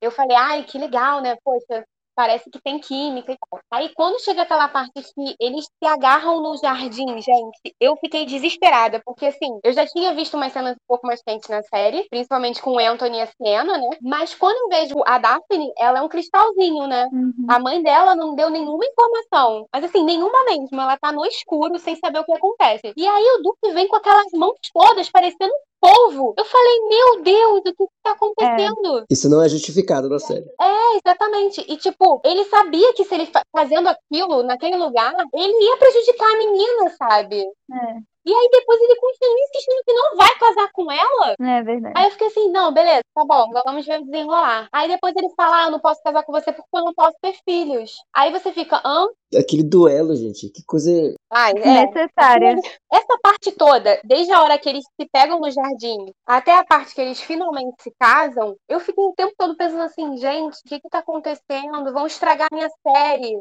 eu 0.01 0.11
falei, 0.11 0.37
ai, 0.37 0.65
que 0.65 0.79
legal, 0.79 1.21
né? 1.21 1.37
Poxa, 1.45 1.85
parece 2.19 2.51
que 2.51 2.61
tem 2.61 2.81
química 2.81 3.31
e 3.31 3.37
tal. 3.39 3.61
Aí 3.71 3.91
quando 3.95 4.21
chega 4.21 4.43
aquela 4.43 4.67
parte 4.67 4.91
que 5.15 5.37
eles 5.39 5.67
se 5.67 5.89
agarram 5.89 6.43
no 6.43 6.57
jardim, 6.57 7.07
gente, 7.21 7.77
eu 7.79 7.97
fiquei 7.99 8.27
desesperada, 8.27 9.01
porque 9.05 9.27
assim, 9.27 9.61
eu 9.63 9.73
já 9.73 9.87
tinha 9.87 10.13
visto 10.13 10.37
umas 10.37 10.53
cenas 10.53 10.75
um 10.75 10.89
pouco 10.89 11.07
mais 11.07 11.23
quentes 11.23 11.49
na 11.49 11.63
série, 11.63 12.09
principalmente 12.11 12.61
com 12.61 12.73
o 12.73 12.79
Anthony 12.81 13.19
e 13.19 13.21
a 13.21 13.27
Sienna, 13.29 13.79
né? 13.79 13.91
Mas 14.03 14.35
quando 14.35 14.57
eu 14.57 14.81
vejo 14.81 14.97
a 15.07 15.17
Daphne, 15.19 15.73
ela 15.79 16.01
é 16.01 16.03
um 16.03 16.09
cristalzinho, 16.09 16.89
né? 16.89 17.09
Uhum. 17.13 17.47
A 17.49 17.61
mãe 17.61 17.81
dela 17.85 18.17
não 18.17 18.35
deu 18.35 18.51
nenhuma 18.51 18.85
informação. 18.85 19.69
Mas 19.73 19.85
assim, 19.85 20.03
nenhuma 20.03 20.45
mesmo. 20.47 20.81
Ela 20.81 20.97
tá 20.97 21.13
no 21.13 21.25
escuro 21.25 21.79
sem 21.79 21.95
saber 21.95 22.19
o 22.19 22.25
que 22.25 22.33
acontece. 22.33 22.93
E 22.97 23.07
aí 23.07 23.25
o 23.39 23.43
Duque 23.45 23.73
vem 23.73 23.87
com 23.87 23.95
aquelas 23.95 24.33
mãos 24.33 24.59
todas, 24.73 25.09
parecendo 25.09 25.53
polvo. 25.81 26.35
Eu 26.37 26.45
falei, 26.45 26.81
meu 26.89 27.23
Deus, 27.23 27.59
o 27.59 27.63
que, 27.63 27.73
que 27.73 27.85
tá 28.03 28.13
acontecendo? 28.13 29.05
Isso 29.11 29.29
não 29.29 29.43
é 29.43 29.49
justificado 29.49 30.09
na 30.09 30.19
série. 30.19 30.47
É, 30.61 30.97
exatamente. 30.97 31.65
E, 31.69 31.77
tipo, 31.77 32.21
ele 32.25 32.45
sabia 32.45 32.93
que 32.95 33.05
se 33.05 33.15
ele 33.15 33.27
fa- 33.27 33.43
fazendo 33.53 33.89
aquilo 33.89 34.43
naquele 34.43 34.77
lugar, 34.77 35.15
ele 35.35 35.65
ia 35.65 35.77
prejudicar 35.77 36.33
a 36.33 36.39
menina, 36.39 36.91
sabe? 36.99 37.41
É. 37.43 37.97
E 38.29 38.35
aí 38.35 38.49
depois 38.53 38.79
ele 38.79 38.97
continua 38.97 39.41
insistindo 39.41 39.83
que 39.87 39.93
não 39.95 40.17
vai 40.17 40.39
casar 40.39 40.71
com 40.75 40.93
ela. 40.93 41.35
É 41.41 41.63
verdade. 41.63 41.95
Aí 41.97 42.05
eu 42.05 42.11
fiquei 42.11 42.27
assim, 42.27 42.51
não, 42.51 42.71
beleza, 42.75 43.01
tá 43.15 43.25
bom, 43.25 43.49
vamos 43.65 43.87
ver 43.87 44.05
desenrolar. 44.05 44.69
Aí 44.71 44.87
depois 44.87 45.15
ele 45.17 45.31
fala, 45.35 45.63
ah, 45.63 45.65
eu 45.65 45.71
não 45.71 45.81
posso 45.81 46.03
casar 46.03 46.23
com 46.25 46.33
você 46.33 46.53
porque 46.53 46.69
eu 46.75 46.85
não 46.85 46.93
posso 46.93 47.17
ter 47.23 47.35
filhos. 47.49 47.97
Aí 48.15 48.31
você 48.31 48.53
fica, 48.53 48.83
hã? 48.85 49.09
Aquele 49.35 49.63
duelo, 49.63 50.15
gente, 50.15 50.51
que 50.51 50.63
coisa. 50.67 50.91
Ai, 51.31 51.53
é. 51.57 51.87
Necessária. 51.87 52.57
Essa 52.93 53.19
parte 53.23 53.53
toda, 53.53 53.99
desde 54.05 54.33
a 54.33 54.43
hora 54.43 54.59
que 54.59 54.69
eles 54.69 54.85
se 54.85 55.09
pegam 55.11 55.41
no 55.41 55.51
jardim 55.51 56.13
até 56.27 56.55
a 56.55 56.65
parte 56.65 56.95
que 56.95 57.01
eles 57.01 57.21
finalmente 57.21 57.83
se 57.83 57.93
casam, 57.99 58.57
eu 58.69 58.81
fiquei 58.81 59.05
o 59.05 59.15
tempo 59.15 59.33
todo 59.39 59.57
pensando 59.57 59.83
assim, 59.83 60.17
gente, 60.19 60.59
o 60.59 60.69
que 60.69 60.81
que 60.81 60.89
tá 60.91 60.99
acontecendo? 60.99 61.93
Vão 61.93 62.07
estragar 62.07 62.49
minha 62.53 62.69
série. 62.87 63.39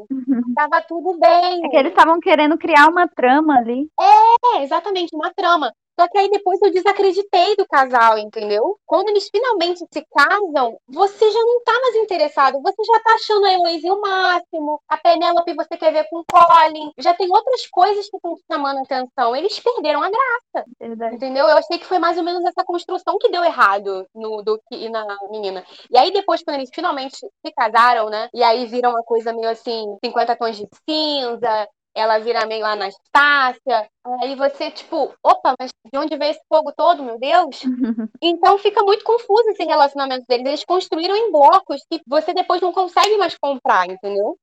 Tava 0.55 0.81
tudo 0.81 1.17
bem. 1.19 1.65
É 1.65 1.69
que 1.69 1.77
eles 1.77 1.91
estavam 1.91 2.19
querendo 2.19 2.57
criar 2.57 2.87
uma 2.87 3.07
trama 3.07 3.57
ali. 3.57 3.89
É, 3.99 4.63
exatamente, 4.63 4.76
uma 5.13 5.33
trama. 5.33 5.73
Só 5.99 6.07
que 6.07 6.17
aí 6.19 6.29
depois 6.29 6.61
eu 6.61 6.71
desacreditei 6.71 7.55
do 7.55 7.65
casal, 7.65 8.19
entendeu? 8.19 8.77
Quando 8.85 9.09
eles 9.09 9.27
finalmente 9.31 9.79
se 9.91 10.05
casam, 10.15 10.79
você 10.87 11.31
já 11.31 11.39
não 11.39 11.63
tá 11.63 11.73
mais 11.81 11.95
interessado. 11.95 12.61
Você 12.61 12.83
já 12.83 12.99
tá 12.99 13.15
achando 13.15 13.45
a 13.45 13.51
Heloísa 13.51 13.91
o 13.91 13.99
máximo. 13.99 14.79
A 14.87 14.95
Penélope 14.97 15.55
você 15.55 15.75
quer 15.75 15.91
ver 15.91 16.07
com 16.07 16.19
o 16.19 16.25
Colin. 16.31 16.91
Já 16.99 17.15
tem 17.15 17.27
outras 17.31 17.65
coisas 17.65 18.07
que 18.07 18.15
estão 18.15 18.35
te 18.35 18.43
chamando 18.51 18.77
a 18.77 18.81
atenção. 18.81 19.35
Eles 19.35 19.59
perderam 19.59 20.03
a 20.03 20.09
graça, 20.11 20.67
Verdade. 20.79 21.15
entendeu? 21.15 21.47
Eu 21.47 21.57
achei 21.57 21.79
que 21.79 21.85
foi 21.85 21.97
mais 21.97 22.15
ou 22.15 22.23
menos 22.23 22.45
essa 22.45 22.63
construção 22.63 23.17
que 23.17 23.31
deu 23.31 23.43
errado 23.43 24.05
no 24.13 24.43
Duque 24.43 24.63
e 24.75 24.89
na 24.89 25.03
menina. 25.31 25.65
E 25.89 25.97
aí 25.97 26.11
depois, 26.11 26.43
quando 26.43 26.57
eles 26.57 26.69
finalmente 26.71 27.17
se 27.17 27.51
casaram, 27.55 28.07
né? 28.11 28.29
E 28.35 28.43
aí 28.43 28.67
viram 28.67 28.91
uma 28.91 29.03
coisa 29.03 29.33
meio 29.33 29.49
assim, 29.49 29.97
50 30.05 30.35
tons 30.35 30.57
de 30.57 30.67
cinza, 30.87 31.67
ela 31.97 32.19
vira 32.19 32.45
meio 32.45 32.65
Anastácia. 32.65 33.87
Aí 34.21 34.35
você, 34.35 34.71
tipo, 34.71 35.13
opa, 35.23 35.53
mas 35.59 35.71
de 35.91 35.99
onde 35.99 36.15
veio 36.17 36.31
esse 36.31 36.41
fogo 36.47 36.71
todo, 36.75 37.03
meu 37.03 37.17
Deus? 37.19 37.61
Então 38.21 38.57
fica 38.57 38.81
muito 38.83 39.03
confuso 39.03 39.49
esse 39.49 39.63
relacionamento 39.63 40.25
deles. 40.27 40.47
Eles 40.47 40.65
construíram 40.65 41.15
em 41.15 41.31
blocos 41.31 41.81
que 41.89 42.01
você 42.07 42.33
depois 42.33 42.59
não 42.61 42.71
consegue 42.73 43.15
mais 43.17 43.35
comprar, 43.39 43.87
entendeu? 43.89 44.35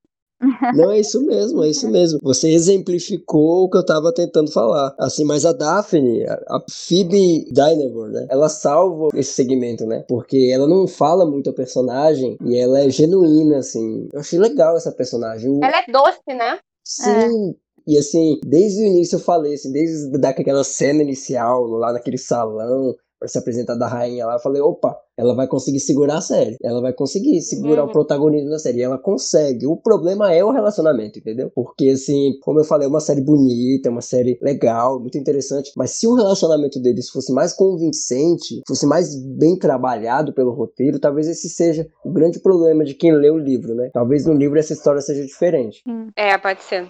Não, 0.75 0.91
é 0.91 1.01
isso 1.01 1.25
mesmo, 1.25 1.65
é 1.65 1.69
isso 1.69 1.89
mesmo. 1.91 2.19
Você 2.23 2.51
exemplificou 2.51 3.65
o 3.65 3.71
que 3.71 3.77
eu 3.77 3.85
tava 3.85 4.13
tentando 4.13 4.51
falar. 4.53 4.95
Assim, 4.99 5.25
mas 5.25 5.45
a 5.45 5.53
Daphne, 5.53 6.25
a 6.27 6.61
Phoebe 6.71 7.47
Dynevor, 7.51 8.09
né? 8.11 8.27
Ela 8.31 8.49
salva 8.49 9.09
esse 9.15 9.33
segmento, 9.33 9.87
né? 9.87 10.05
Porque 10.09 10.51
ela 10.53 10.67
não 10.69 10.87
fala 10.87 11.25
muito 11.27 11.51
a 11.51 11.55
personagem 11.55 12.37
e 12.45 12.57
ela 12.57 12.81
é 12.81 12.91
genuína, 12.91 13.59
assim. 13.59 14.09
Eu 14.13 14.21
achei 14.21 14.39
legal 14.39 14.77
essa 14.77 14.93
personagem. 14.93 15.51
O- 15.51 15.65
Ela 15.65 15.79
é 15.79 15.91
doce, 15.91 16.21
né? 16.29 16.59
Sim. 16.85 17.55
E 17.87 17.99
assim, 17.99 18.41
desde 18.45 18.83
o 18.83 18.87
início 18.87 19.17
eu 19.17 19.21
falei, 19.21 19.55
assim, 19.55 19.71
desde 19.73 20.11
daquela 20.19 20.65
cena 20.65 21.03
inicial, 21.03 21.67
lá 21.67 21.93
naquele 21.93 22.17
salão, 22.17 22.95
se 23.29 23.39
apresentar 23.39 23.75
da 23.77 23.87
rainha 23.87 24.27
lá, 24.27 24.35
eu 24.35 24.41
falei, 24.41 24.61
opa, 24.61 24.97
ela 25.17 25.35
vai 25.35 25.47
conseguir 25.47 25.79
segurar 25.81 26.17
a 26.19 26.21
série. 26.21 26.57
Ela 26.63 26.81
vai 26.81 26.93
conseguir 26.93 27.41
segurar 27.41 27.85
Uhum. 27.85 27.89
o 27.89 27.93
protagonismo 27.93 28.51
da 28.51 28.59
série. 28.59 28.79
E 28.79 28.83
ela 28.83 28.99
consegue. 28.99 29.67
O 29.67 29.77
problema 29.77 30.33
é 30.33 30.45
o 30.45 30.51
relacionamento, 30.51 31.19
entendeu? 31.21 31.51
Porque, 31.55 31.89
assim, 31.91 32.39
como 32.43 32.59
eu 32.61 32.65
falei, 32.65 32.87
é 32.87 32.89
uma 32.91 33.01
série 33.01 33.21
bonita, 33.21 33.89
é 33.89 33.93
uma 33.93 34.01
série 34.01 34.39
legal, 34.43 34.99
muito 34.99 35.17
interessante. 35.17 35.71
Mas 35.77 35.93
se 35.93 36.07
o 36.07 36.15
relacionamento 36.15 36.81
deles 36.81 37.09
fosse 37.11 37.33
mais 37.33 37.53
convincente, 37.53 38.61
fosse 38.67 38.87
mais 38.87 39.15
bem 39.15 39.57
trabalhado 39.57 40.33
pelo 40.33 40.53
roteiro, 40.53 40.99
talvez 40.99 41.29
esse 41.29 41.49
seja 41.49 41.87
o 42.05 42.11
grande 42.11 42.41
problema 42.41 42.85
de 42.85 42.95
quem 42.95 43.13
lê 43.15 43.31
o 43.31 43.39
livro, 43.39 43.75
né? 43.75 43.91
Talvez 43.93 44.27
no 44.27 44.33
livro 44.35 44.59
essa 44.59 44.73
história 44.73 45.01
seja 45.01 45.25
diferente. 45.25 45.81
É, 46.17 46.37
pode 46.39 46.63
ser. 46.63 46.89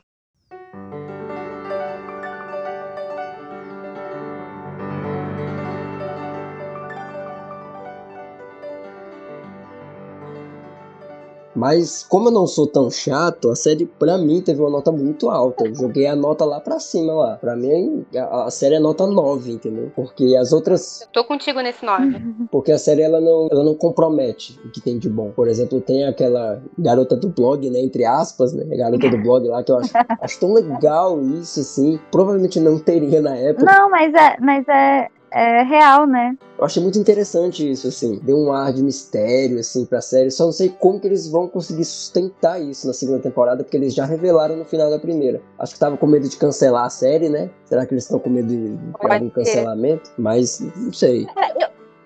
Mas 11.55 12.05
como 12.09 12.29
eu 12.29 12.33
não 12.33 12.47
sou 12.47 12.67
tão 12.67 12.90
chato, 12.90 13.51
a 13.51 13.57
série 13.57 13.87
pra 13.87 14.19
mim 14.19 14.40
teve 14.40 14.61
uma 14.61 14.71
nota 14.71 14.90
muito 14.90 15.31
alta. 15.31 15.67
Eu 15.67 15.75
joguei 15.75 16.07
a 16.07 16.17
nota 16.17 16.45
lá 16.45 16.61
pra 16.61 16.79
cima 16.79 17.12
lá. 17.12 17.37
Pra 17.37 17.57
mim 17.57 18.05
a, 18.17 18.45
a 18.45 18.51
série 18.51 18.75
é 18.77 18.81
nota 18.81 19.07
9, 19.07 19.53
entendeu? 19.53 19.93
Porque 19.95 20.37
as 20.37 20.53
outras, 20.53 21.07
Tô 21.12 21.25
contigo 21.25 21.61
nesse 21.61 21.85
nome. 21.85 22.47
porque 22.51 22.73
a 22.73 22.79
série 22.79 23.03
ela 23.03 23.21
não, 23.21 23.49
ela 23.51 23.64
não 23.64 23.75
compromete 23.75 24.59
o 24.64 24.71
que 24.71 24.81
tem 24.81 24.99
de 24.99 25.09
bom. 25.09 25.31
Por 25.31 25.49
exemplo, 25.49 25.81
tem 25.81 26.05
aquela 26.05 26.62
garota 26.79 27.17
do 27.17 27.29
blog, 27.29 27.69
né, 27.71 27.81
entre 27.81 28.05
aspas, 28.05 28.53
né, 28.53 28.64
garota 28.77 29.09
do 29.09 29.19
blog 29.19 29.47
lá 29.49 29.62
que 29.62 29.71
eu 29.73 29.79
acho, 29.79 29.93
acho 30.21 30.40
tão 30.40 30.53
legal 30.53 31.21
isso 31.23 31.61
assim. 31.61 31.99
Provavelmente 32.11 32.59
não 32.61 32.79
teria 32.79 33.21
na 33.21 33.37
época. 33.37 33.64
Não, 33.64 33.90
mas 33.90 34.12
é, 34.14 34.37
mas 34.40 34.67
é, 34.69 35.09
é 35.35 35.62
real, 35.62 36.07
né? 36.07 36.37
Eu 36.57 36.64
achei 36.64 36.81
muito 36.81 36.99
interessante 36.99 37.68
isso, 37.68 37.88
assim. 37.88 38.20
Deu 38.23 38.37
um 38.38 38.53
ar 38.53 38.73
de 38.73 38.83
mistério, 38.83 39.59
assim, 39.59 39.85
pra 39.85 40.01
série. 40.01 40.31
Só 40.31 40.44
não 40.44 40.53
sei 40.53 40.68
como 40.68 41.01
que 41.01 41.09
eles 41.09 41.29
vão 41.29 41.49
conseguir 41.49 41.85
sustentar 41.85 42.62
isso 42.62 42.87
na 42.87 42.92
segunda 42.92 43.18
temporada, 43.18 43.64
porque 43.64 43.77
eles 43.77 43.92
já 43.92 44.05
revelaram 44.05 44.57
no 44.57 44.64
final 44.64 44.88
da 44.88 44.99
primeira. 44.99 45.42
Acho 45.59 45.75
que 45.75 45.81
tava 45.81 45.97
com 45.97 46.07
medo 46.07 46.29
de 46.29 46.37
cancelar 46.37 46.85
a 46.85 46.90
série, 46.90 47.29
né? 47.29 47.51
Será 47.64 47.85
que 47.85 47.92
eles 47.92 48.05
estão 48.05 48.20
com 48.20 48.31
medo 48.31 48.49
de 48.49 48.77
de 48.77 48.92
algum 49.01 49.29
ser. 49.31 49.35
cancelamento? 49.35 50.12
Mas 50.16 50.61
não 50.61 50.92
sei. 50.92 51.27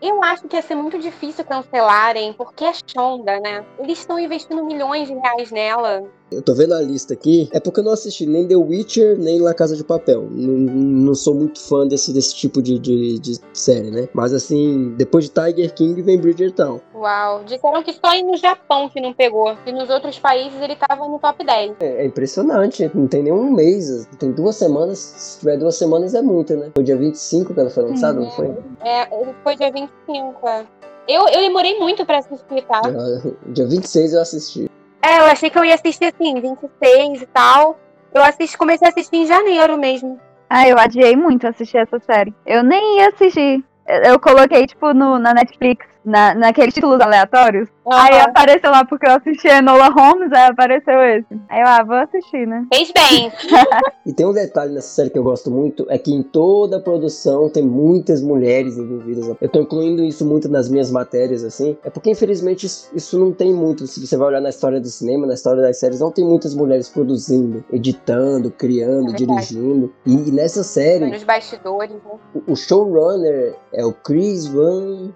Eu 0.01 0.23
acho 0.23 0.47
que 0.47 0.55
ia 0.55 0.63
ser 0.63 0.77
muito 0.77 0.99
difícil 0.99 1.45
cancelarem, 1.45 2.33
porque 2.33 2.65
é 2.65 2.73
Shonda, 2.73 3.41
né? 3.41 3.65
Eles 3.81 3.99
estão 3.99 4.19
investindo 4.19 4.65
milhões 4.65 5.09
de 5.09 5.15
reais 5.15 5.51
nela. 5.51 6.05
Eu 6.31 6.43
tô 6.43 6.55
vendo 6.55 6.75
a 6.75 6.81
lista 6.81 7.15
aqui, 7.15 7.49
é 7.53 7.59
porque 7.61 7.81
eu 7.81 7.85
não 7.85 7.93
assisti 7.93 8.27
nem 8.27 8.47
The 8.47 8.57
Witcher, 8.57 9.19
nem 9.19 9.41
La 9.41 9.55
Casa 9.55 9.75
de 9.75 9.83
Papel. 9.83 10.29
Não, 10.31 10.53
não 10.53 11.15
sou 11.15 11.35
muito 11.35 11.61
fã 11.61 11.87
desse, 11.87 12.13
desse 12.13 12.35
tipo 12.35 12.61
de, 12.61 12.79
de, 12.79 13.19
de 13.19 13.41
série, 13.53 13.91
né? 13.91 14.09
Mas 14.13 14.35
assim, 14.35 14.95
depois 14.97 15.25
de 15.25 15.31
Tiger 15.31 15.75
King 15.75 16.03
vem 16.03 16.19
Bridgerton. 16.19 16.81
Uau. 16.95 17.45
Disseram 17.45 17.83
que 17.83 17.93
só 17.93 18.23
no 18.23 18.37
Japão 18.37 18.89
que 18.89 19.01
não 19.01 19.15
pegou. 19.15 19.57
E 19.67 19.73
nos 19.73 19.89
outros 19.89 20.19
países 20.19 20.61
ele 20.61 20.77
tava 20.77 21.09
no 21.09 21.19
top 21.19 21.45
10. 21.45 21.77
É, 21.81 22.03
é 22.03 22.07
impressionante, 22.07 22.91
não 22.95 23.07
tem 23.07 23.23
nenhum 23.23 23.51
mês, 23.53 24.07
tem 24.19 24.33
duas 24.33 24.57
semanas. 24.57 24.99
Se 24.99 25.39
tiver 25.41 25.57
duas 25.57 25.77
semanas 25.77 26.15
é 26.15 26.21
muito, 26.21 26.55
né? 26.55 26.71
Foi 26.75 26.85
dia 26.85 26.97
25 26.97 27.55
que 27.55 27.61
ela 27.61 27.71
foi 27.71 27.85
lançada, 27.85 28.21
não 28.21 28.31
foi? 28.31 28.55
É, 28.85 29.03
ele 29.21 29.35
foi 29.43 29.57
dia 29.57 29.73
25. 29.73 30.47
é. 30.47 30.67
Eu, 31.09 31.27
eu 31.27 31.41
demorei 31.41 31.79
muito 31.79 32.05
pra 32.05 32.19
assistir, 32.19 32.63
tá? 32.67 32.83
Dia 33.49 33.67
26 33.67 34.13
eu 34.13 34.21
assisti. 34.21 34.68
É, 35.09 35.21
eu 35.21 35.25
achei 35.25 35.49
que 35.49 35.59
eu 35.59 35.65
ia 35.65 35.75
assistir 35.75 36.05
assim, 36.05 36.39
26 36.39 37.23
e 37.23 37.27
tal. 37.27 37.81
Eu 38.13 38.23
assisti, 38.23 38.59
comecei 38.59 38.87
a 38.87 38.91
assistir 38.91 39.17
em 39.17 39.27
janeiro 39.27 39.79
mesmo. 39.79 40.21
Ah, 40.51 40.69
eu 40.69 40.79
adiei 40.79 41.17
muito 41.17 41.47
assistir 41.47 41.79
essa 41.79 41.99
série. 42.01 42.35
Eu 42.45 42.63
nem 42.63 42.99
ia 42.99 43.09
assistir. 43.09 43.65
Eu 44.05 44.21
coloquei, 44.21 44.67
tipo, 44.67 44.93
no, 44.93 45.19
na 45.19 45.33
Netflix, 45.33 45.87
na, 46.09 46.35
naqueles 46.35 46.75
títulos 46.75 47.01
aleatórios. 47.01 47.69
Aí 47.91 48.15
Aham. 48.17 48.25
apareceu 48.25 48.71
lá 48.71 48.85
porque 48.85 49.07
eu 49.07 49.13
assisti 49.13 49.49
Enola 49.49 49.89
Holmes, 49.89 50.31
aí 50.33 50.49
apareceu 50.51 51.01
esse. 51.05 51.27
Aí 51.49 51.61
eu, 51.61 51.67
ah, 51.67 51.83
vou 51.85 51.97
assistir, 51.97 52.47
né? 52.47 52.67
Fez 52.73 52.93
bem. 52.93 53.31
E 54.07 54.13
tem 54.15 54.25
um 54.25 54.33
detalhe 54.33 54.73
nessa 54.73 54.89
série 54.89 55.11
que 55.11 55.19
eu 55.19 55.23
gosto 55.23 55.51
muito, 55.51 55.85
é 55.91 55.99
que 55.99 56.11
em 56.15 56.23
toda 56.23 56.79
a 56.79 56.81
produção 56.81 57.51
tem 57.51 57.63
muitas 57.63 58.23
mulheres 58.23 58.79
envolvidas. 58.79 59.37
Eu 59.39 59.49
tô 59.51 59.61
incluindo 59.61 60.03
isso 60.03 60.25
muito 60.25 60.49
nas 60.49 60.67
minhas 60.71 60.91
matérias, 60.91 61.45
assim. 61.45 61.77
É 61.85 61.91
porque, 61.91 62.11
infelizmente, 62.11 62.65
isso, 62.65 62.91
isso 62.95 63.19
não 63.19 63.33
tem 63.33 63.53
muito. 63.53 63.87
Se 63.87 64.01
você 64.07 64.17
vai 64.17 64.29
olhar 64.29 64.41
na 64.41 64.49
história 64.49 64.81
do 64.81 64.89
cinema, 64.89 65.27
na 65.27 65.35
história 65.35 65.61
das 65.61 65.79
séries, 65.79 66.01
não 66.01 66.11
tem 66.11 66.25
muitas 66.25 66.55
mulheres 66.55 66.89
produzindo, 66.89 67.63
editando, 67.71 68.51
criando, 68.51 69.11
É 69.11 69.17
dirigindo. 69.17 69.93
E, 70.07 70.17
nessa 70.33 70.63
série, 70.63 71.05
Nos 71.11 71.25
bastidores, 71.25 71.91
né? 71.93 71.99
o- 72.35 72.53
o 72.53 72.57
showrunner 72.57 73.57
é 73.75 73.85
o 73.85 73.93
Chris 73.93 74.47
Van... 74.47 75.11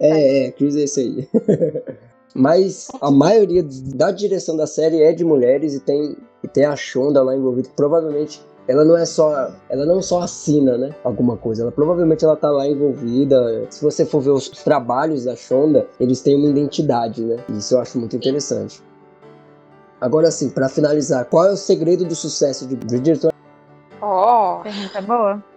É, 0.00 0.46
é, 0.46 0.50
Chris 0.52 0.76
é 0.76 0.82
esse 0.82 1.00
aí. 1.00 1.28
Mas 2.34 2.88
a 3.00 3.10
maioria 3.10 3.62
da 3.94 4.10
direção 4.10 4.56
da 4.56 4.66
série 4.66 5.02
é 5.02 5.12
de 5.12 5.24
mulheres 5.24 5.74
e 5.74 5.80
tem, 5.80 6.16
e 6.42 6.48
tem 6.48 6.64
a 6.64 6.74
Shonda 6.74 7.22
lá 7.22 7.36
envolvida. 7.36 7.68
Provavelmente 7.76 8.42
ela 8.66 8.84
não 8.84 8.96
é 8.96 9.04
só. 9.04 9.50
Ela 9.68 9.84
não 9.84 10.00
só 10.00 10.22
assina, 10.22 10.78
né? 10.78 10.94
Alguma 11.02 11.36
coisa. 11.36 11.62
Ela 11.62 11.72
provavelmente 11.72 12.24
ela 12.24 12.36
tá 12.36 12.50
lá 12.50 12.66
envolvida. 12.66 13.66
Se 13.70 13.82
você 13.82 14.06
for 14.06 14.20
ver 14.20 14.30
os 14.30 14.48
trabalhos 14.48 15.24
da 15.24 15.34
Shonda, 15.34 15.86
eles 15.98 16.20
têm 16.20 16.36
uma 16.36 16.48
identidade, 16.48 17.22
né? 17.22 17.36
Isso 17.50 17.74
eu 17.74 17.80
acho 17.80 17.98
muito 17.98 18.16
interessante. 18.16 18.82
Agora 20.00 20.30
sim, 20.30 20.50
pra 20.50 20.68
finalizar, 20.68 21.26
qual 21.26 21.46
é 21.46 21.52
o 21.52 21.56
segredo 21.56 22.04
do 22.04 22.14
sucesso 22.14 22.66
de 22.66 22.74
Bridgerton? 22.74 23.30
Ó, 24.00 24.60
Pergunta 24.62 25.02
boa. 25.02 25.51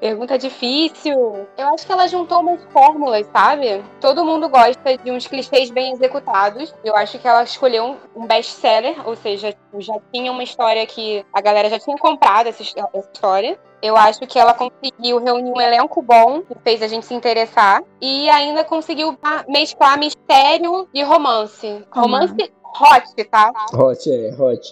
Pergunta 0.00 0.38
difícil. 0.38 1.46
Eu 1.56 1.68
acho 1.74 1.86
que 1.86 1.92
ela 1.92 2.06
juntou 2.08 2.40
umas 2.40 2.62
fórmulas, 2.72 3.26
sabe? 3.32 3.82
Todo 4.00 4.24
mundo 4.24 4.48
gosta 4.48 4.96
de 4.96 5.10
uns 5.10 5.26
clichês 5.26 5.70
bem 5.70 5.92
executados. 5.92 6.74
Eu 6.84 6.96
acho 6.96 7.18
que 7.18 7.26
ela 7.28 7.42
escolheu 7.42 7.96
um, 8.14 8.26
best-seller, 8.26 9.06
ou 9.06 9.16
seja, 9.16 9.52
tipo, 9.52 9.80
já 9.80 9.94
tinha 10.12 10.30
uma 10.32 10.42
história 10.42 10.86
que 10.86 11.24
a 11.32 11.40
galera 11.40 11.68
já 11.68 11.78
tinha 11.78 11.96
comprado 11.98 12.46
essa, 12.48 12.62
his- 12.62 12.74
essa 12.76 13.10
história. 13.12 13.58
Eu 13.82 13.96
acho 13.96 14.20
que 14.20 14.38
ela 14.38 14.52
conseguiu 14.52 15.18
reunir 15.18 15.50
um 15.50 15.60
elenco 15.60 16.02
bom, 16.02 16.42
que 16.42 16.54
fez 16.62 16.82
a 16.82 16.86
gente 16.88 17.06
se 17.06 17.14
interessar, 17.14 17.82
e 18.00 18.28
ainda 18.28 18.62
conseguiu 18.62 19.16
mesclar 19.48 19.98
mistério 19.98 20.86
e 20.92 21.02
romance. 21.02 21.82
Romance 21.90 22.34
hot, 22.78 23.24
tá? 23.24 23.50
Hot, 23.72 24.10
é, 24.12 24.34
hot. 24.38 24.70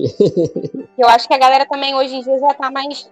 Eu 0.99 1.09
acho 1.09 1.27
que 1.27 1.35
a 1.35 1.39
galera 1.39 1.65
também 1.67 1.95
hoje 1.95 2.17
em 2.17 2.21
dia 2.21 2.39
já 2.39 2.53
tá 2.55 2.71
mais, 2.71 3.11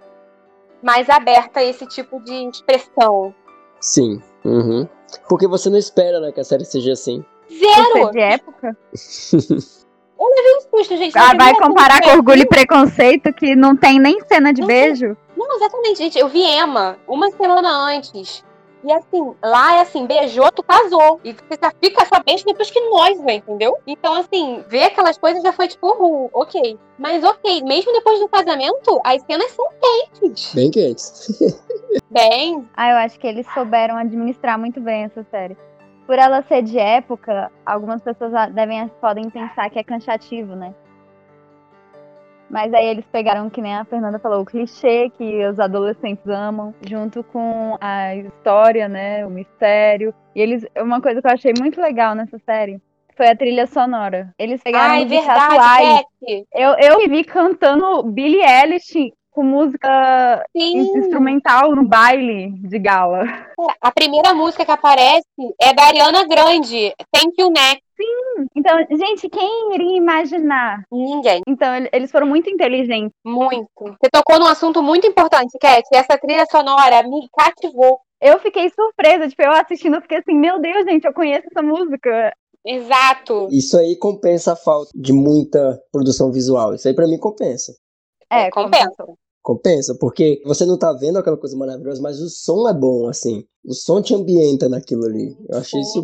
mais 0.81 1.09
aberta 1.09 1.59
a 1.59 1.63
esse 1.63 1.85
tipo 1.87 2.21
de 2.23 2.33
expressão. 2.49 3.33
Sim. 3.79 4.21
Uhum. 4.43 4.87
Porque 5.29 5.47
você 5.47 5.69
não 5.69 5.77
espera, 5.77 6.19
né, 6.19 6.31
que 6.31 6.39
a 6.39 6.43
série 6.43 6.65
seja 6.65 6.93
assim. 6.93 7.23
Zero! 7.49 7.93
ser 7.93 8.11
de 8.11 8.19
época. 8.19 8.77
Um 10.19 10.61
susto, 10.61 10.97
gente. 10.97 11.17
Ah, 11.17 11.35
vai 11.37 11.53
comparar 11.53 12.01
com 12.01 12.09
Orgulho 12.09 12.41
e 12.41 12.45
Preconceito, 12.47 13.31
que 13.33 13.55
não 13.55 13.75
tem 13.75 13.99
nem 13.99 14.19
cena 14.27 14.51
de 14.51 14.65
beijo? 14.65 15.15
Não, 15.35 15.55
exatamente, 15.55 15.99
gente. 15.99 16.17
Eu 16.17 16.27
vi 16.27 16.41
Emma 16.41 16.97
uma 17.07 17.29
semana 17.31 17.69
antes. 17.69 18.43
E 18.87 18.91
assim, 18.93 19.35
lá 19.43 19.75
é 19.75 19.81
assim, 19.81 20.05
beijou, 20.05 20.49
tu 20.49 20.63
casou. 20.63 21.19
E 21.21 21.33
você 21.33 21.59
já 21.61 21.73
fica 21.83 22.05
sabendo 22.05 22.45
depois 22.45 22.71
que 22.71 22.79
noiva, 22.79 23.33
entendeu? 23.33 23.77
Então, 23.85 24.15
assim, 24.15 24.63
ver 24.69 24.83
aquelas 24.83 25.17
coisas 25.17 25.43
já 25.43 25.51
foi 25.51 25.67
tipo, 25.67 25.87
uh, 25.89 26.29
ok. 26.33 26.79
Mas 26.97 27.21
ok, 27.21 27.63
mesmo 27.63 27.91
depois 27.91 28.17
do 28.21 28.29
casamento, 28.29 29.01
as 29.03 29.21
cenas 29.23 29.51
são 29.51 29.67
quentes. 29.81 30.53
Bem 30.53 30.71
quentes. 30.71 31.37
Bem, 32.09 32.65
Ah, 32.77 32.91
eu 32.91 32.97
acho 32.97 33.19
que 33.19 33.27
eles 33.27 33.45
souberam 33.53 33.97
administrar 33.97 34.57
muito 34.57 34.79
bem 34.79 35.03
essa 35.03 35.25
série. 35.29 35.57
Por 36.05 36.17
ela 36.17 36.41
ser 36.43 36.61
de 36.61 36.79
época, 36.79 37.51
algumas 37.65 38.01
pessoas 38.01 38.31
devem, 38.53 38.87
podem 39.01 39.29
pensar 39.29 39.69
que 39.69 39.77
é 39.79 39.83
cansativo, 39.83 40.55
né? 40.55 40.73
Mas 42.49 42.73
aí 42.73 42.85
eles 42.85 43.05
pegaram, 43.11 43.49
que 43.49 43.61
nem 43.61 43.75
a 43.75 43.85
Fernanda 43.85 44.19
falou, 44.19 44.41
o 44.41 44.45
clichê 44.45 45.09
que 45.09 45.45
os 45.45 45.59
adolescentes 45.59 46.27
amam, 46.27 46.73
junto 46.87 47.23
com 47.23 47.77
a 47.81 48.15
história, 48.15 48.87
né? 48.87 49.25
O 49.25 49.29
mistério. 49.29 50.13
E 50.35 50.41
eles. 50.41 50.65
Uma 50.77 51.01
coisa 51.01 51.21
que 51.21 51.27
eu 51.27 51.33
achei 51.33 51.53
muito 51.59 51.81
legal 51.81 52.15
nessa 52.15 52.39
série 52.39 52.81
foi 53.17 53.27
a 53.27 53.35
trilha 53.35 53.65
sonora. 53.65 54.33
Eles 54.37 54.61
pegaram 54.61 54.93
ai, 54.93 55.05
verdade. 55.05 55.55
Cat. 55.55 56.47
Eu, 56.53 56.75
eu 56.79 56.97
me 56.99 57.07
vi 57.07 57.23
cantando 57.23 58.03
Billie 58.03 58.43
Eilish 58.43 59.11
com 59.37 59.43
música 59.43 60.43
Sim. 60.51 60.79
instrumental 60.97 61.75
no 61.75 61.87
baile 61.87 62.49
de 62.67 62.79
gala. 62.79 63.23
A 63.79 63.91
primeira 63.91 64.33
música 64.33 64.65
que 64.65 64.71
aparece 64.71 65.27
é 65.61 65.73
da 65.75 65.83
Ariana 65.83 66.27
Grande, 66.27 66.91
Thank 67.13 67.39
You 67.39 67.51
Next. 67.51 67.83
Então, 68.55 68.77
gente, 68.97 69.29
quem 69.29 69.75
iria 69.75 69.95
imaginar? 69.95 70.81
Ninguém. 70.91 71.41
Então, 71.47 71.75
ele- 71.75 71.89
eles 71.93 72.09
foram 72.11 72.25
muito 72.25 72.49
inteligentes. 72.49 73.11
Muito. 73.23 73.67
Você 73.79 74.09
tocou 74.11 74.39
num 74.39 74.47
assunto 74.47 74.81
muito 74.81 75.05
importante, 75.05 75.55
Cat. 75.61 75.83
Essa 75.93 76.17
trilha 76.17 76.45
sonora 76.49 77.03
me 77.03 77.27
cativou. 77.37 77.99
Eu 78.19 78.39
fiquei 78.39 78.71
surpresa, 78.71 79.27
tipo, 79.29 79.43
eu 79.43 79.51
assistindo, 79.51 79.95
eu 79.97 80.01
fiquei 80.01 80.17
assim, 80.17 80.33
meu 80.35 80.59
Deus, 80.59 80.83
gente, 80.85 81.05
eu 81.05 81.13
conheço 81.13 81.45
essa 81.51 81.61
música. 81.61 82.33
Exato. 82.65 83.47
Isso 83.51 83.77
aí 83.77 83.95
compensa 83.97 84.53
a 84.53 84.55
falta 84.55 84.89
de 84.95 85.13
muita 85.13 85.79
produção 85.91 86.31
visual. 86.31 86.73
Isso 86.73 86.87
aí 86.87 86.95
pra 86.95 87.07
mim 87.07 87.19
compensa. 87.19 87.71
É, 88.29 88.49
compensa. 88.51 88.89
Compensa, 88.97 89.17
porque 89.99 90.41
você 90.45 90.65
não 90.65 90.77
tá 90.77 90.91
vendo 90.93 91.17
aquela 91.17 91.37
coisa 91.37 91.55
maravilhosa, 91.57 92.01
mas 92.01 92.19
o 92.21 92.27
som 92.29 92.67
é 92.67 92.73
bom, 92.73 93.07
assim. 93.07 93.45
O 93.65 93.73
som 93.73 94.01
te 94.01 94.13
ambienta 94.13 94.67
naquilo 94.67 95.05
ali. 95.05 95.35
Eu 95.49 95.57
achei 95.59 95.79
isso 95.81 96.03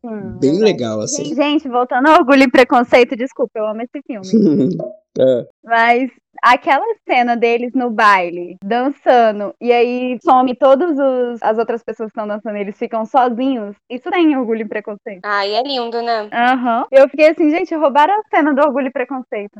Sim, 0.00 0.10
bem 0.40 0.52
verdade. 0.52 0.58
legal, 0.64 1.00
assim. 1.00 1.34
Gente, 1.34 1.68
voltando 1.68 2.08
ao 2.08 2.18
Orgulho 2.20 2.44
e 2.44 2.50
Preconceito, 2.50 3.16
desculpa, 3.16 3.52
eu 3.58 3.66
amo 3.66 3.82
esse 3.82 4.00
filme. 4.06 4.26
É. 5.18 5.46
Mas 5.64 6.10
aquela 6.42 6.84
cena 7.08 7.34
deles 7.38 7.72
no 7.74 7.88
baile, 7.90 8.58
dançando, 8.62 9.54
e 9.58 9.72
aí 9.72 10.18
some 10.22 10.54
todas 10.54 10.90
os- 10.90 11.42
as 11.42 11.56
outras 11.56 11.82
pessoas 11.82 12.12
que 12.12 12.20
estão 12.20 12.28
dançando, 12.28 12.58
eles 12.58 12.76
ficam 12.76 13.06
sozinhos, 13.06 13.74
isso 13.90 14.10
tem 14.10 14.36
Orgulho 14.36 14.60
e 14.60 14.68
Preconceito. 14.68 15.20
Ai, 15.24 15.54
é 15.54 15.62
lindo, 15.62 16.02
né? 16.02 16.28
Aham. 16.30 16.84
Eu 16.92 17.08
fiquei 17.08 17.30
assim, 17.30 17.48
gente, 17.48 17.74
roubaram 17.74 18.12
a 18.12 18.22
cena 18.28 18.52
do 18.52 18.60
Orgulho 18.60 18.88
e 18.88 18.92
Preconceito. 18.92 19.58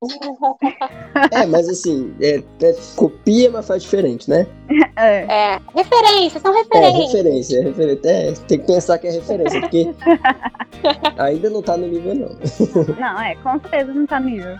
É, 1.32 1.44
mas 1.46 1.68
assim, 1.68 2.14
é, 2.20 2.36
é 2.62 2.76
copia, 2.94 3.50
mas 3.50 3.66
faz 3.66 3.82
diferente, 3.82 4.28
né? 4.30 4.46
É. 4.96 5.54
É, 5.54 5.60
referências, 5.76 6.42
são 6.42 6.52
É, 6.52 6.58
referências. 6.58 7.12
referência, 7.12 7.58
é 7.58 7.62
referência. 7.62 8.08
É, 8.08 8.32
tem 8.32 8.58
que 8.58 8.66
pensar 8.66 8.98
que 8.98 9.06
é 9.06 9.10
referência, 9.12 9.60
porque 9.60 9.94
ainda 11.18 11.50
não 11.50 11.62
tá 11.62 11.76
no 11.76 11.86
nível, 11.86 12.14
não. 12.14 12.36
Não, 12.98 13.20
é, 13.22 13.36
com 13.36 13.60
certeza 13.60 13.94
não 13.94 14.06
tá 14.06 14.18
no 14.18 14.28
nível. 14.28 14.56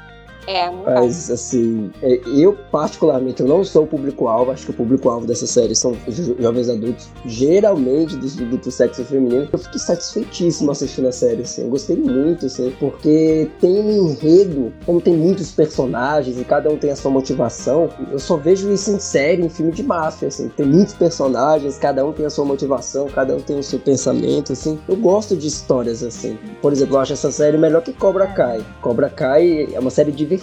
É. 0.48 0.70
Mas, 0.70 1.30
assim, 1.30 1.90
é, 2.02 2.20
eu 2.26 2.56
particularmente, 2.72 3.42
eu 3.42 3.46
não 3.46 3.62
sou 3.62 3.84
o 3.84 3.86
público-alvo, 3.86 4.50
acho 4.50 4.64
que 4.64 4.70
o 4.70 4.74
público-alvo 4.74 5.26
dessa 5.26 5.46
série 5.46 5.74
são 5.74 5.92
jo- 6.08 6.36
jovens 6.40 6.70
adultos, 6.70 7.08
geralmente 7.26 8.16
do, 8.16 8.26
do, 8.46 8.56
do 8.56 8.70
sexo 8.70 9.04
feminino. 9.04 9.46
Eu 9.52 9.58
fiquei 9.58 9.78
satisfeitíssimo 9.78 10.70
assistindo 10.70 11.08
a 11.08 11.12
série, 11.12 11.42
assim, 11.42 11.64
eu 11.64 11.68
gostei 11.68 11.96
muito, 11.96 12.46
assim, 12.46 12.72
porque 12.80 13.50
tem 13.60 13.78
um 13.78 14.10
enredo, 14.10 14.72
como 14.86 15.02
tem 15.02 15.14
muitos 15.14 15.50
personagens 15.50 16.40
e 16.40 16.44
cada 16.44 16.70
um 16.70 16.78
tem 16.78 16.90
a 16.92 16.96
sua 16.96 17.10
motivação, 17.10 17.90
eu 18.10 18.18
só 18.18 18.38
vejo 18.38 18.72
isso 18.72 18.90
em 18.90 18.98
série, 18.98 19.44
em 19.44 19.50
filme 19.50 19.70
de 19.72 19.82
máfia, 19.82 20.28
assim, 20.28 20.48
tem 20.48 20.64
muitos 20.64 20.94
personagens, 20.94 21.76
cada 21.76 22.04
um 22.06 22.12
tem 22.12 22.24
a 22.24 22.30
sua 22.30 22.46
motivação, 22.46 23.06
cada 23.08 23.36
um 23.36 23.40
tem 23.40 23.58
o 23.58 23.62
seu 23.62 23.78
pensamento, 23.78 24.54
assim. 24.54 24.78
Eu 24.88 24.96
gosto 24.96 25.36
de 25.36 25.46
histórias 25.46 26.02
assim. 26.02 26.38
Por 26.62 26.72
exemplo, 26.72 26.96
eu 26.96 27.00
acho 27.00 27.12
essa 27.12 27.30
série 27.30 27.58
melhor 27.58 27.82
que 27.82 27.92
Cobra 27.92 28.26
Kai. 28.28 28.64
Cobra 28.80 29.10
Kai 29.10 29.68
é 29.74 29.78
uma 29.78 29.90
série 29.90 30.10
divertida 30.10 30.37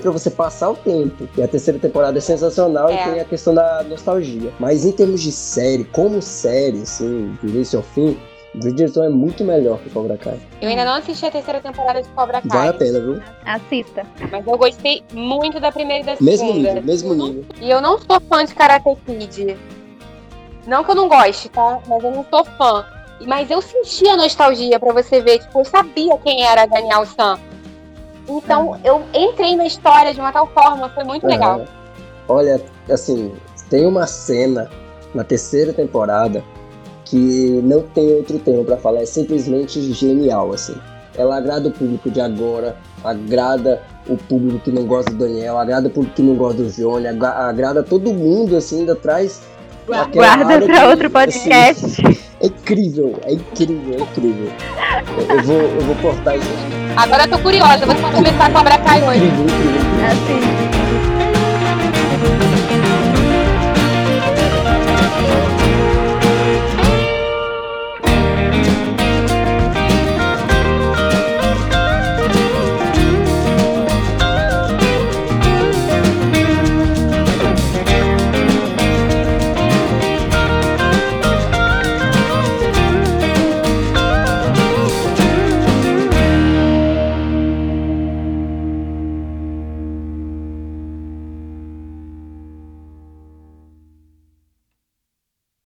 pra 0.00 0.10
você 0.10 0.30
passar 0.30 0.70
o 0.70 0.76
tempo. 0.76 1.28
E 1.36 1.42
a 1.42 1.48
terceira 1.48 1.78
temporada 1.78 2.16
é 2.18 2.20
sensacional 2.20 2.88
É. 2.88 2.94
e 2.94 3.10
tem 3.12 3.20
a 3.20 3.24
questão 3.24 3.54
da 3.54 3.82
nostalgia. 3.84 4.52
Mas 4.58 4.84
em 4.84 4.92
termos 4.92 5.22
de 5.22 5.32
série, 5.32 5.84
como 5.84 6.20
série, 6.22 6.82
assim, 6.82 7.36
do 7.42 7.48
início 7.48 7.78
ao 7.78 7.82
fim, 7.82 8.18
Bridgerton 8.54 9.04
é 9.04 9.08
muito 9.10 9.44
melhor 9.44 9.78
que 9.80 9.90
Cobra 9.90 10.16
Kai. 10.16 10.38
Eu 10.62 10.68
ainda 10.70 10.84
não 10.84 10.94
assisti 10.94 11.26
a 11.26 11.30
terceira 11.30 11.60
temporada 11.60 12.02
de 12.02 12.08
Cobra 12.10 12.40
Kai. 12.40 12.48
Vale 12.50 12.68
a 12.70 12.72
pena, 12.72 13.00
viu? 13.00 13.22
Assista. 13.44 14.06
Mas 14.32 14.46
eu 14.46 14.56
gostei 14.56 15.02
muito 15.12 15.60
da 15.60 15.70
primeira 15.70 16.02
e 16.02 16.06
da 16.06 16.16
Mesmo 16.20 16.46
segunda. 16.46 16.68
nível, 16.68 16.82
mesmo 16.82 17.14
nível. 17.14 17.44
E 17.60 17.70
eu 17.70 17.80
não 17.82 17.98
sou 17.98 18.18
fã 18.28 18.44
de 18.44 18.54
Karate 18.54 18.96
Kid. 19.04 19.56
Não 20.66 20.82
que 20.82 20.90
eu 20.90 20.94
não 20.94 21.08
goste, 21.08 21.48
tá? 21.50 21.80
Mas 21.86 22.02
eu 22.02 22.10
não 22.10 22.24
sou 22.30 22.44
fã. 22.44 22.84
Mas 23.26 23.50
eu 23.50 23.62
senti 23.62 24.08
a 24.08 24.16
nostalgia 24.16 24.78
pra 24.80 24.92
você 24.92 25.20
ver. 25.20 25.38
Tipo, 25.38 25.60
eu 25.60 25.64
sabia 25.64 26.16
quem 26.18 26.42
era 26.44 26.66
Daniel 26.66 27.04
San. 27.06 27.38
Então, 28.28 28.78
eu 28.84 29.02
entrei 29.14 29.54
na 29.56 29.66
história 29.66 30.12
de 30.12 30.20
uma 30.20 30.32
tal 30.32 30.46
forma. 30.48 30.88
Foi 30.90 31.04
muito 31.04 31.26
legal. 31.26 31.56
Aham. 31.60 31.64
Olha, 32.28 32.60
assim, 32.90 33.32
tem 33.70 33.86
uma 33.86 34.06
cena 34.06 34.68
na 35.14 35.22
terceira 35.22 35.72
temporada 35.72 36.42
que 37.04 37.60
não 37.62 37.82
tem 37.82 38.14
outro 38.14 38.38
termo 38.40 38.64
pra 38.64 38.76
falar, 38.76 39.02
é 39.02 39.06
simplesmente 39.06 39.80
genial, 39.92 40.52
assim. 40.52 40.74
Ela 41.16 41.36
agrada 41.36 41.68
o 41.68 41.70
público 41.70 42.10
de 42.10 42.20
agora, 42.20 42.76
agrada 43.04 43.80
o 44.08 44.16
público 44.16 44.58
que 44.58 44.72
não 44.72 44.84
gosta 44.86 45.12
do 45.12 45.18
Daniel, 45.18 45.56
agrada 45.56 45.86
o 45.86 45.90
público 45.90 46.16
que 46.16 46.22
não 46.22 46.34
gosta 46.34 46.62
do 46.62 46.68
Johnny, 46.70 47.06
agra- 47.06 47.48
agrada 47.48 47.82
todo 47.82 48.12
mundo, 48.12 48.56
assim, 48.56 48.80
ainda 48.80 48.96
traz. 48.96 49.40
Guarda 49.86 50.58
de- 50.60 50.84
outro 50.84 51.08
podcast. 51.08 51.84
assim, 51.84 52.18
é 52.40 52.46
incrível, 52.46 53.14
é 53.24 53.32
incrível, 53.34 53.94
é 53.94 54.00
incrível. 54.02 54.52
Eu, 55.16 55.36
eu 55.36 55.42
vou, 55.44 55.56
eu 55.62 55.80
vou 55.82 55.94
cortar 55.96 56.36
isso. 56.36 56.75
Agora 56.96 57.24
eu 57.24 57.28
tô 57.28 57.38
curiosa. 57.38 57.84
Vai 57.84 58.12
começar 58.12 58.46
a 58.46 58.50
Cobra 58.50 58.78
Kai 58.78 59.02
hoje. 59.02 59.24
Incrível. 59.26 59.82
Assim, 60.06 60.65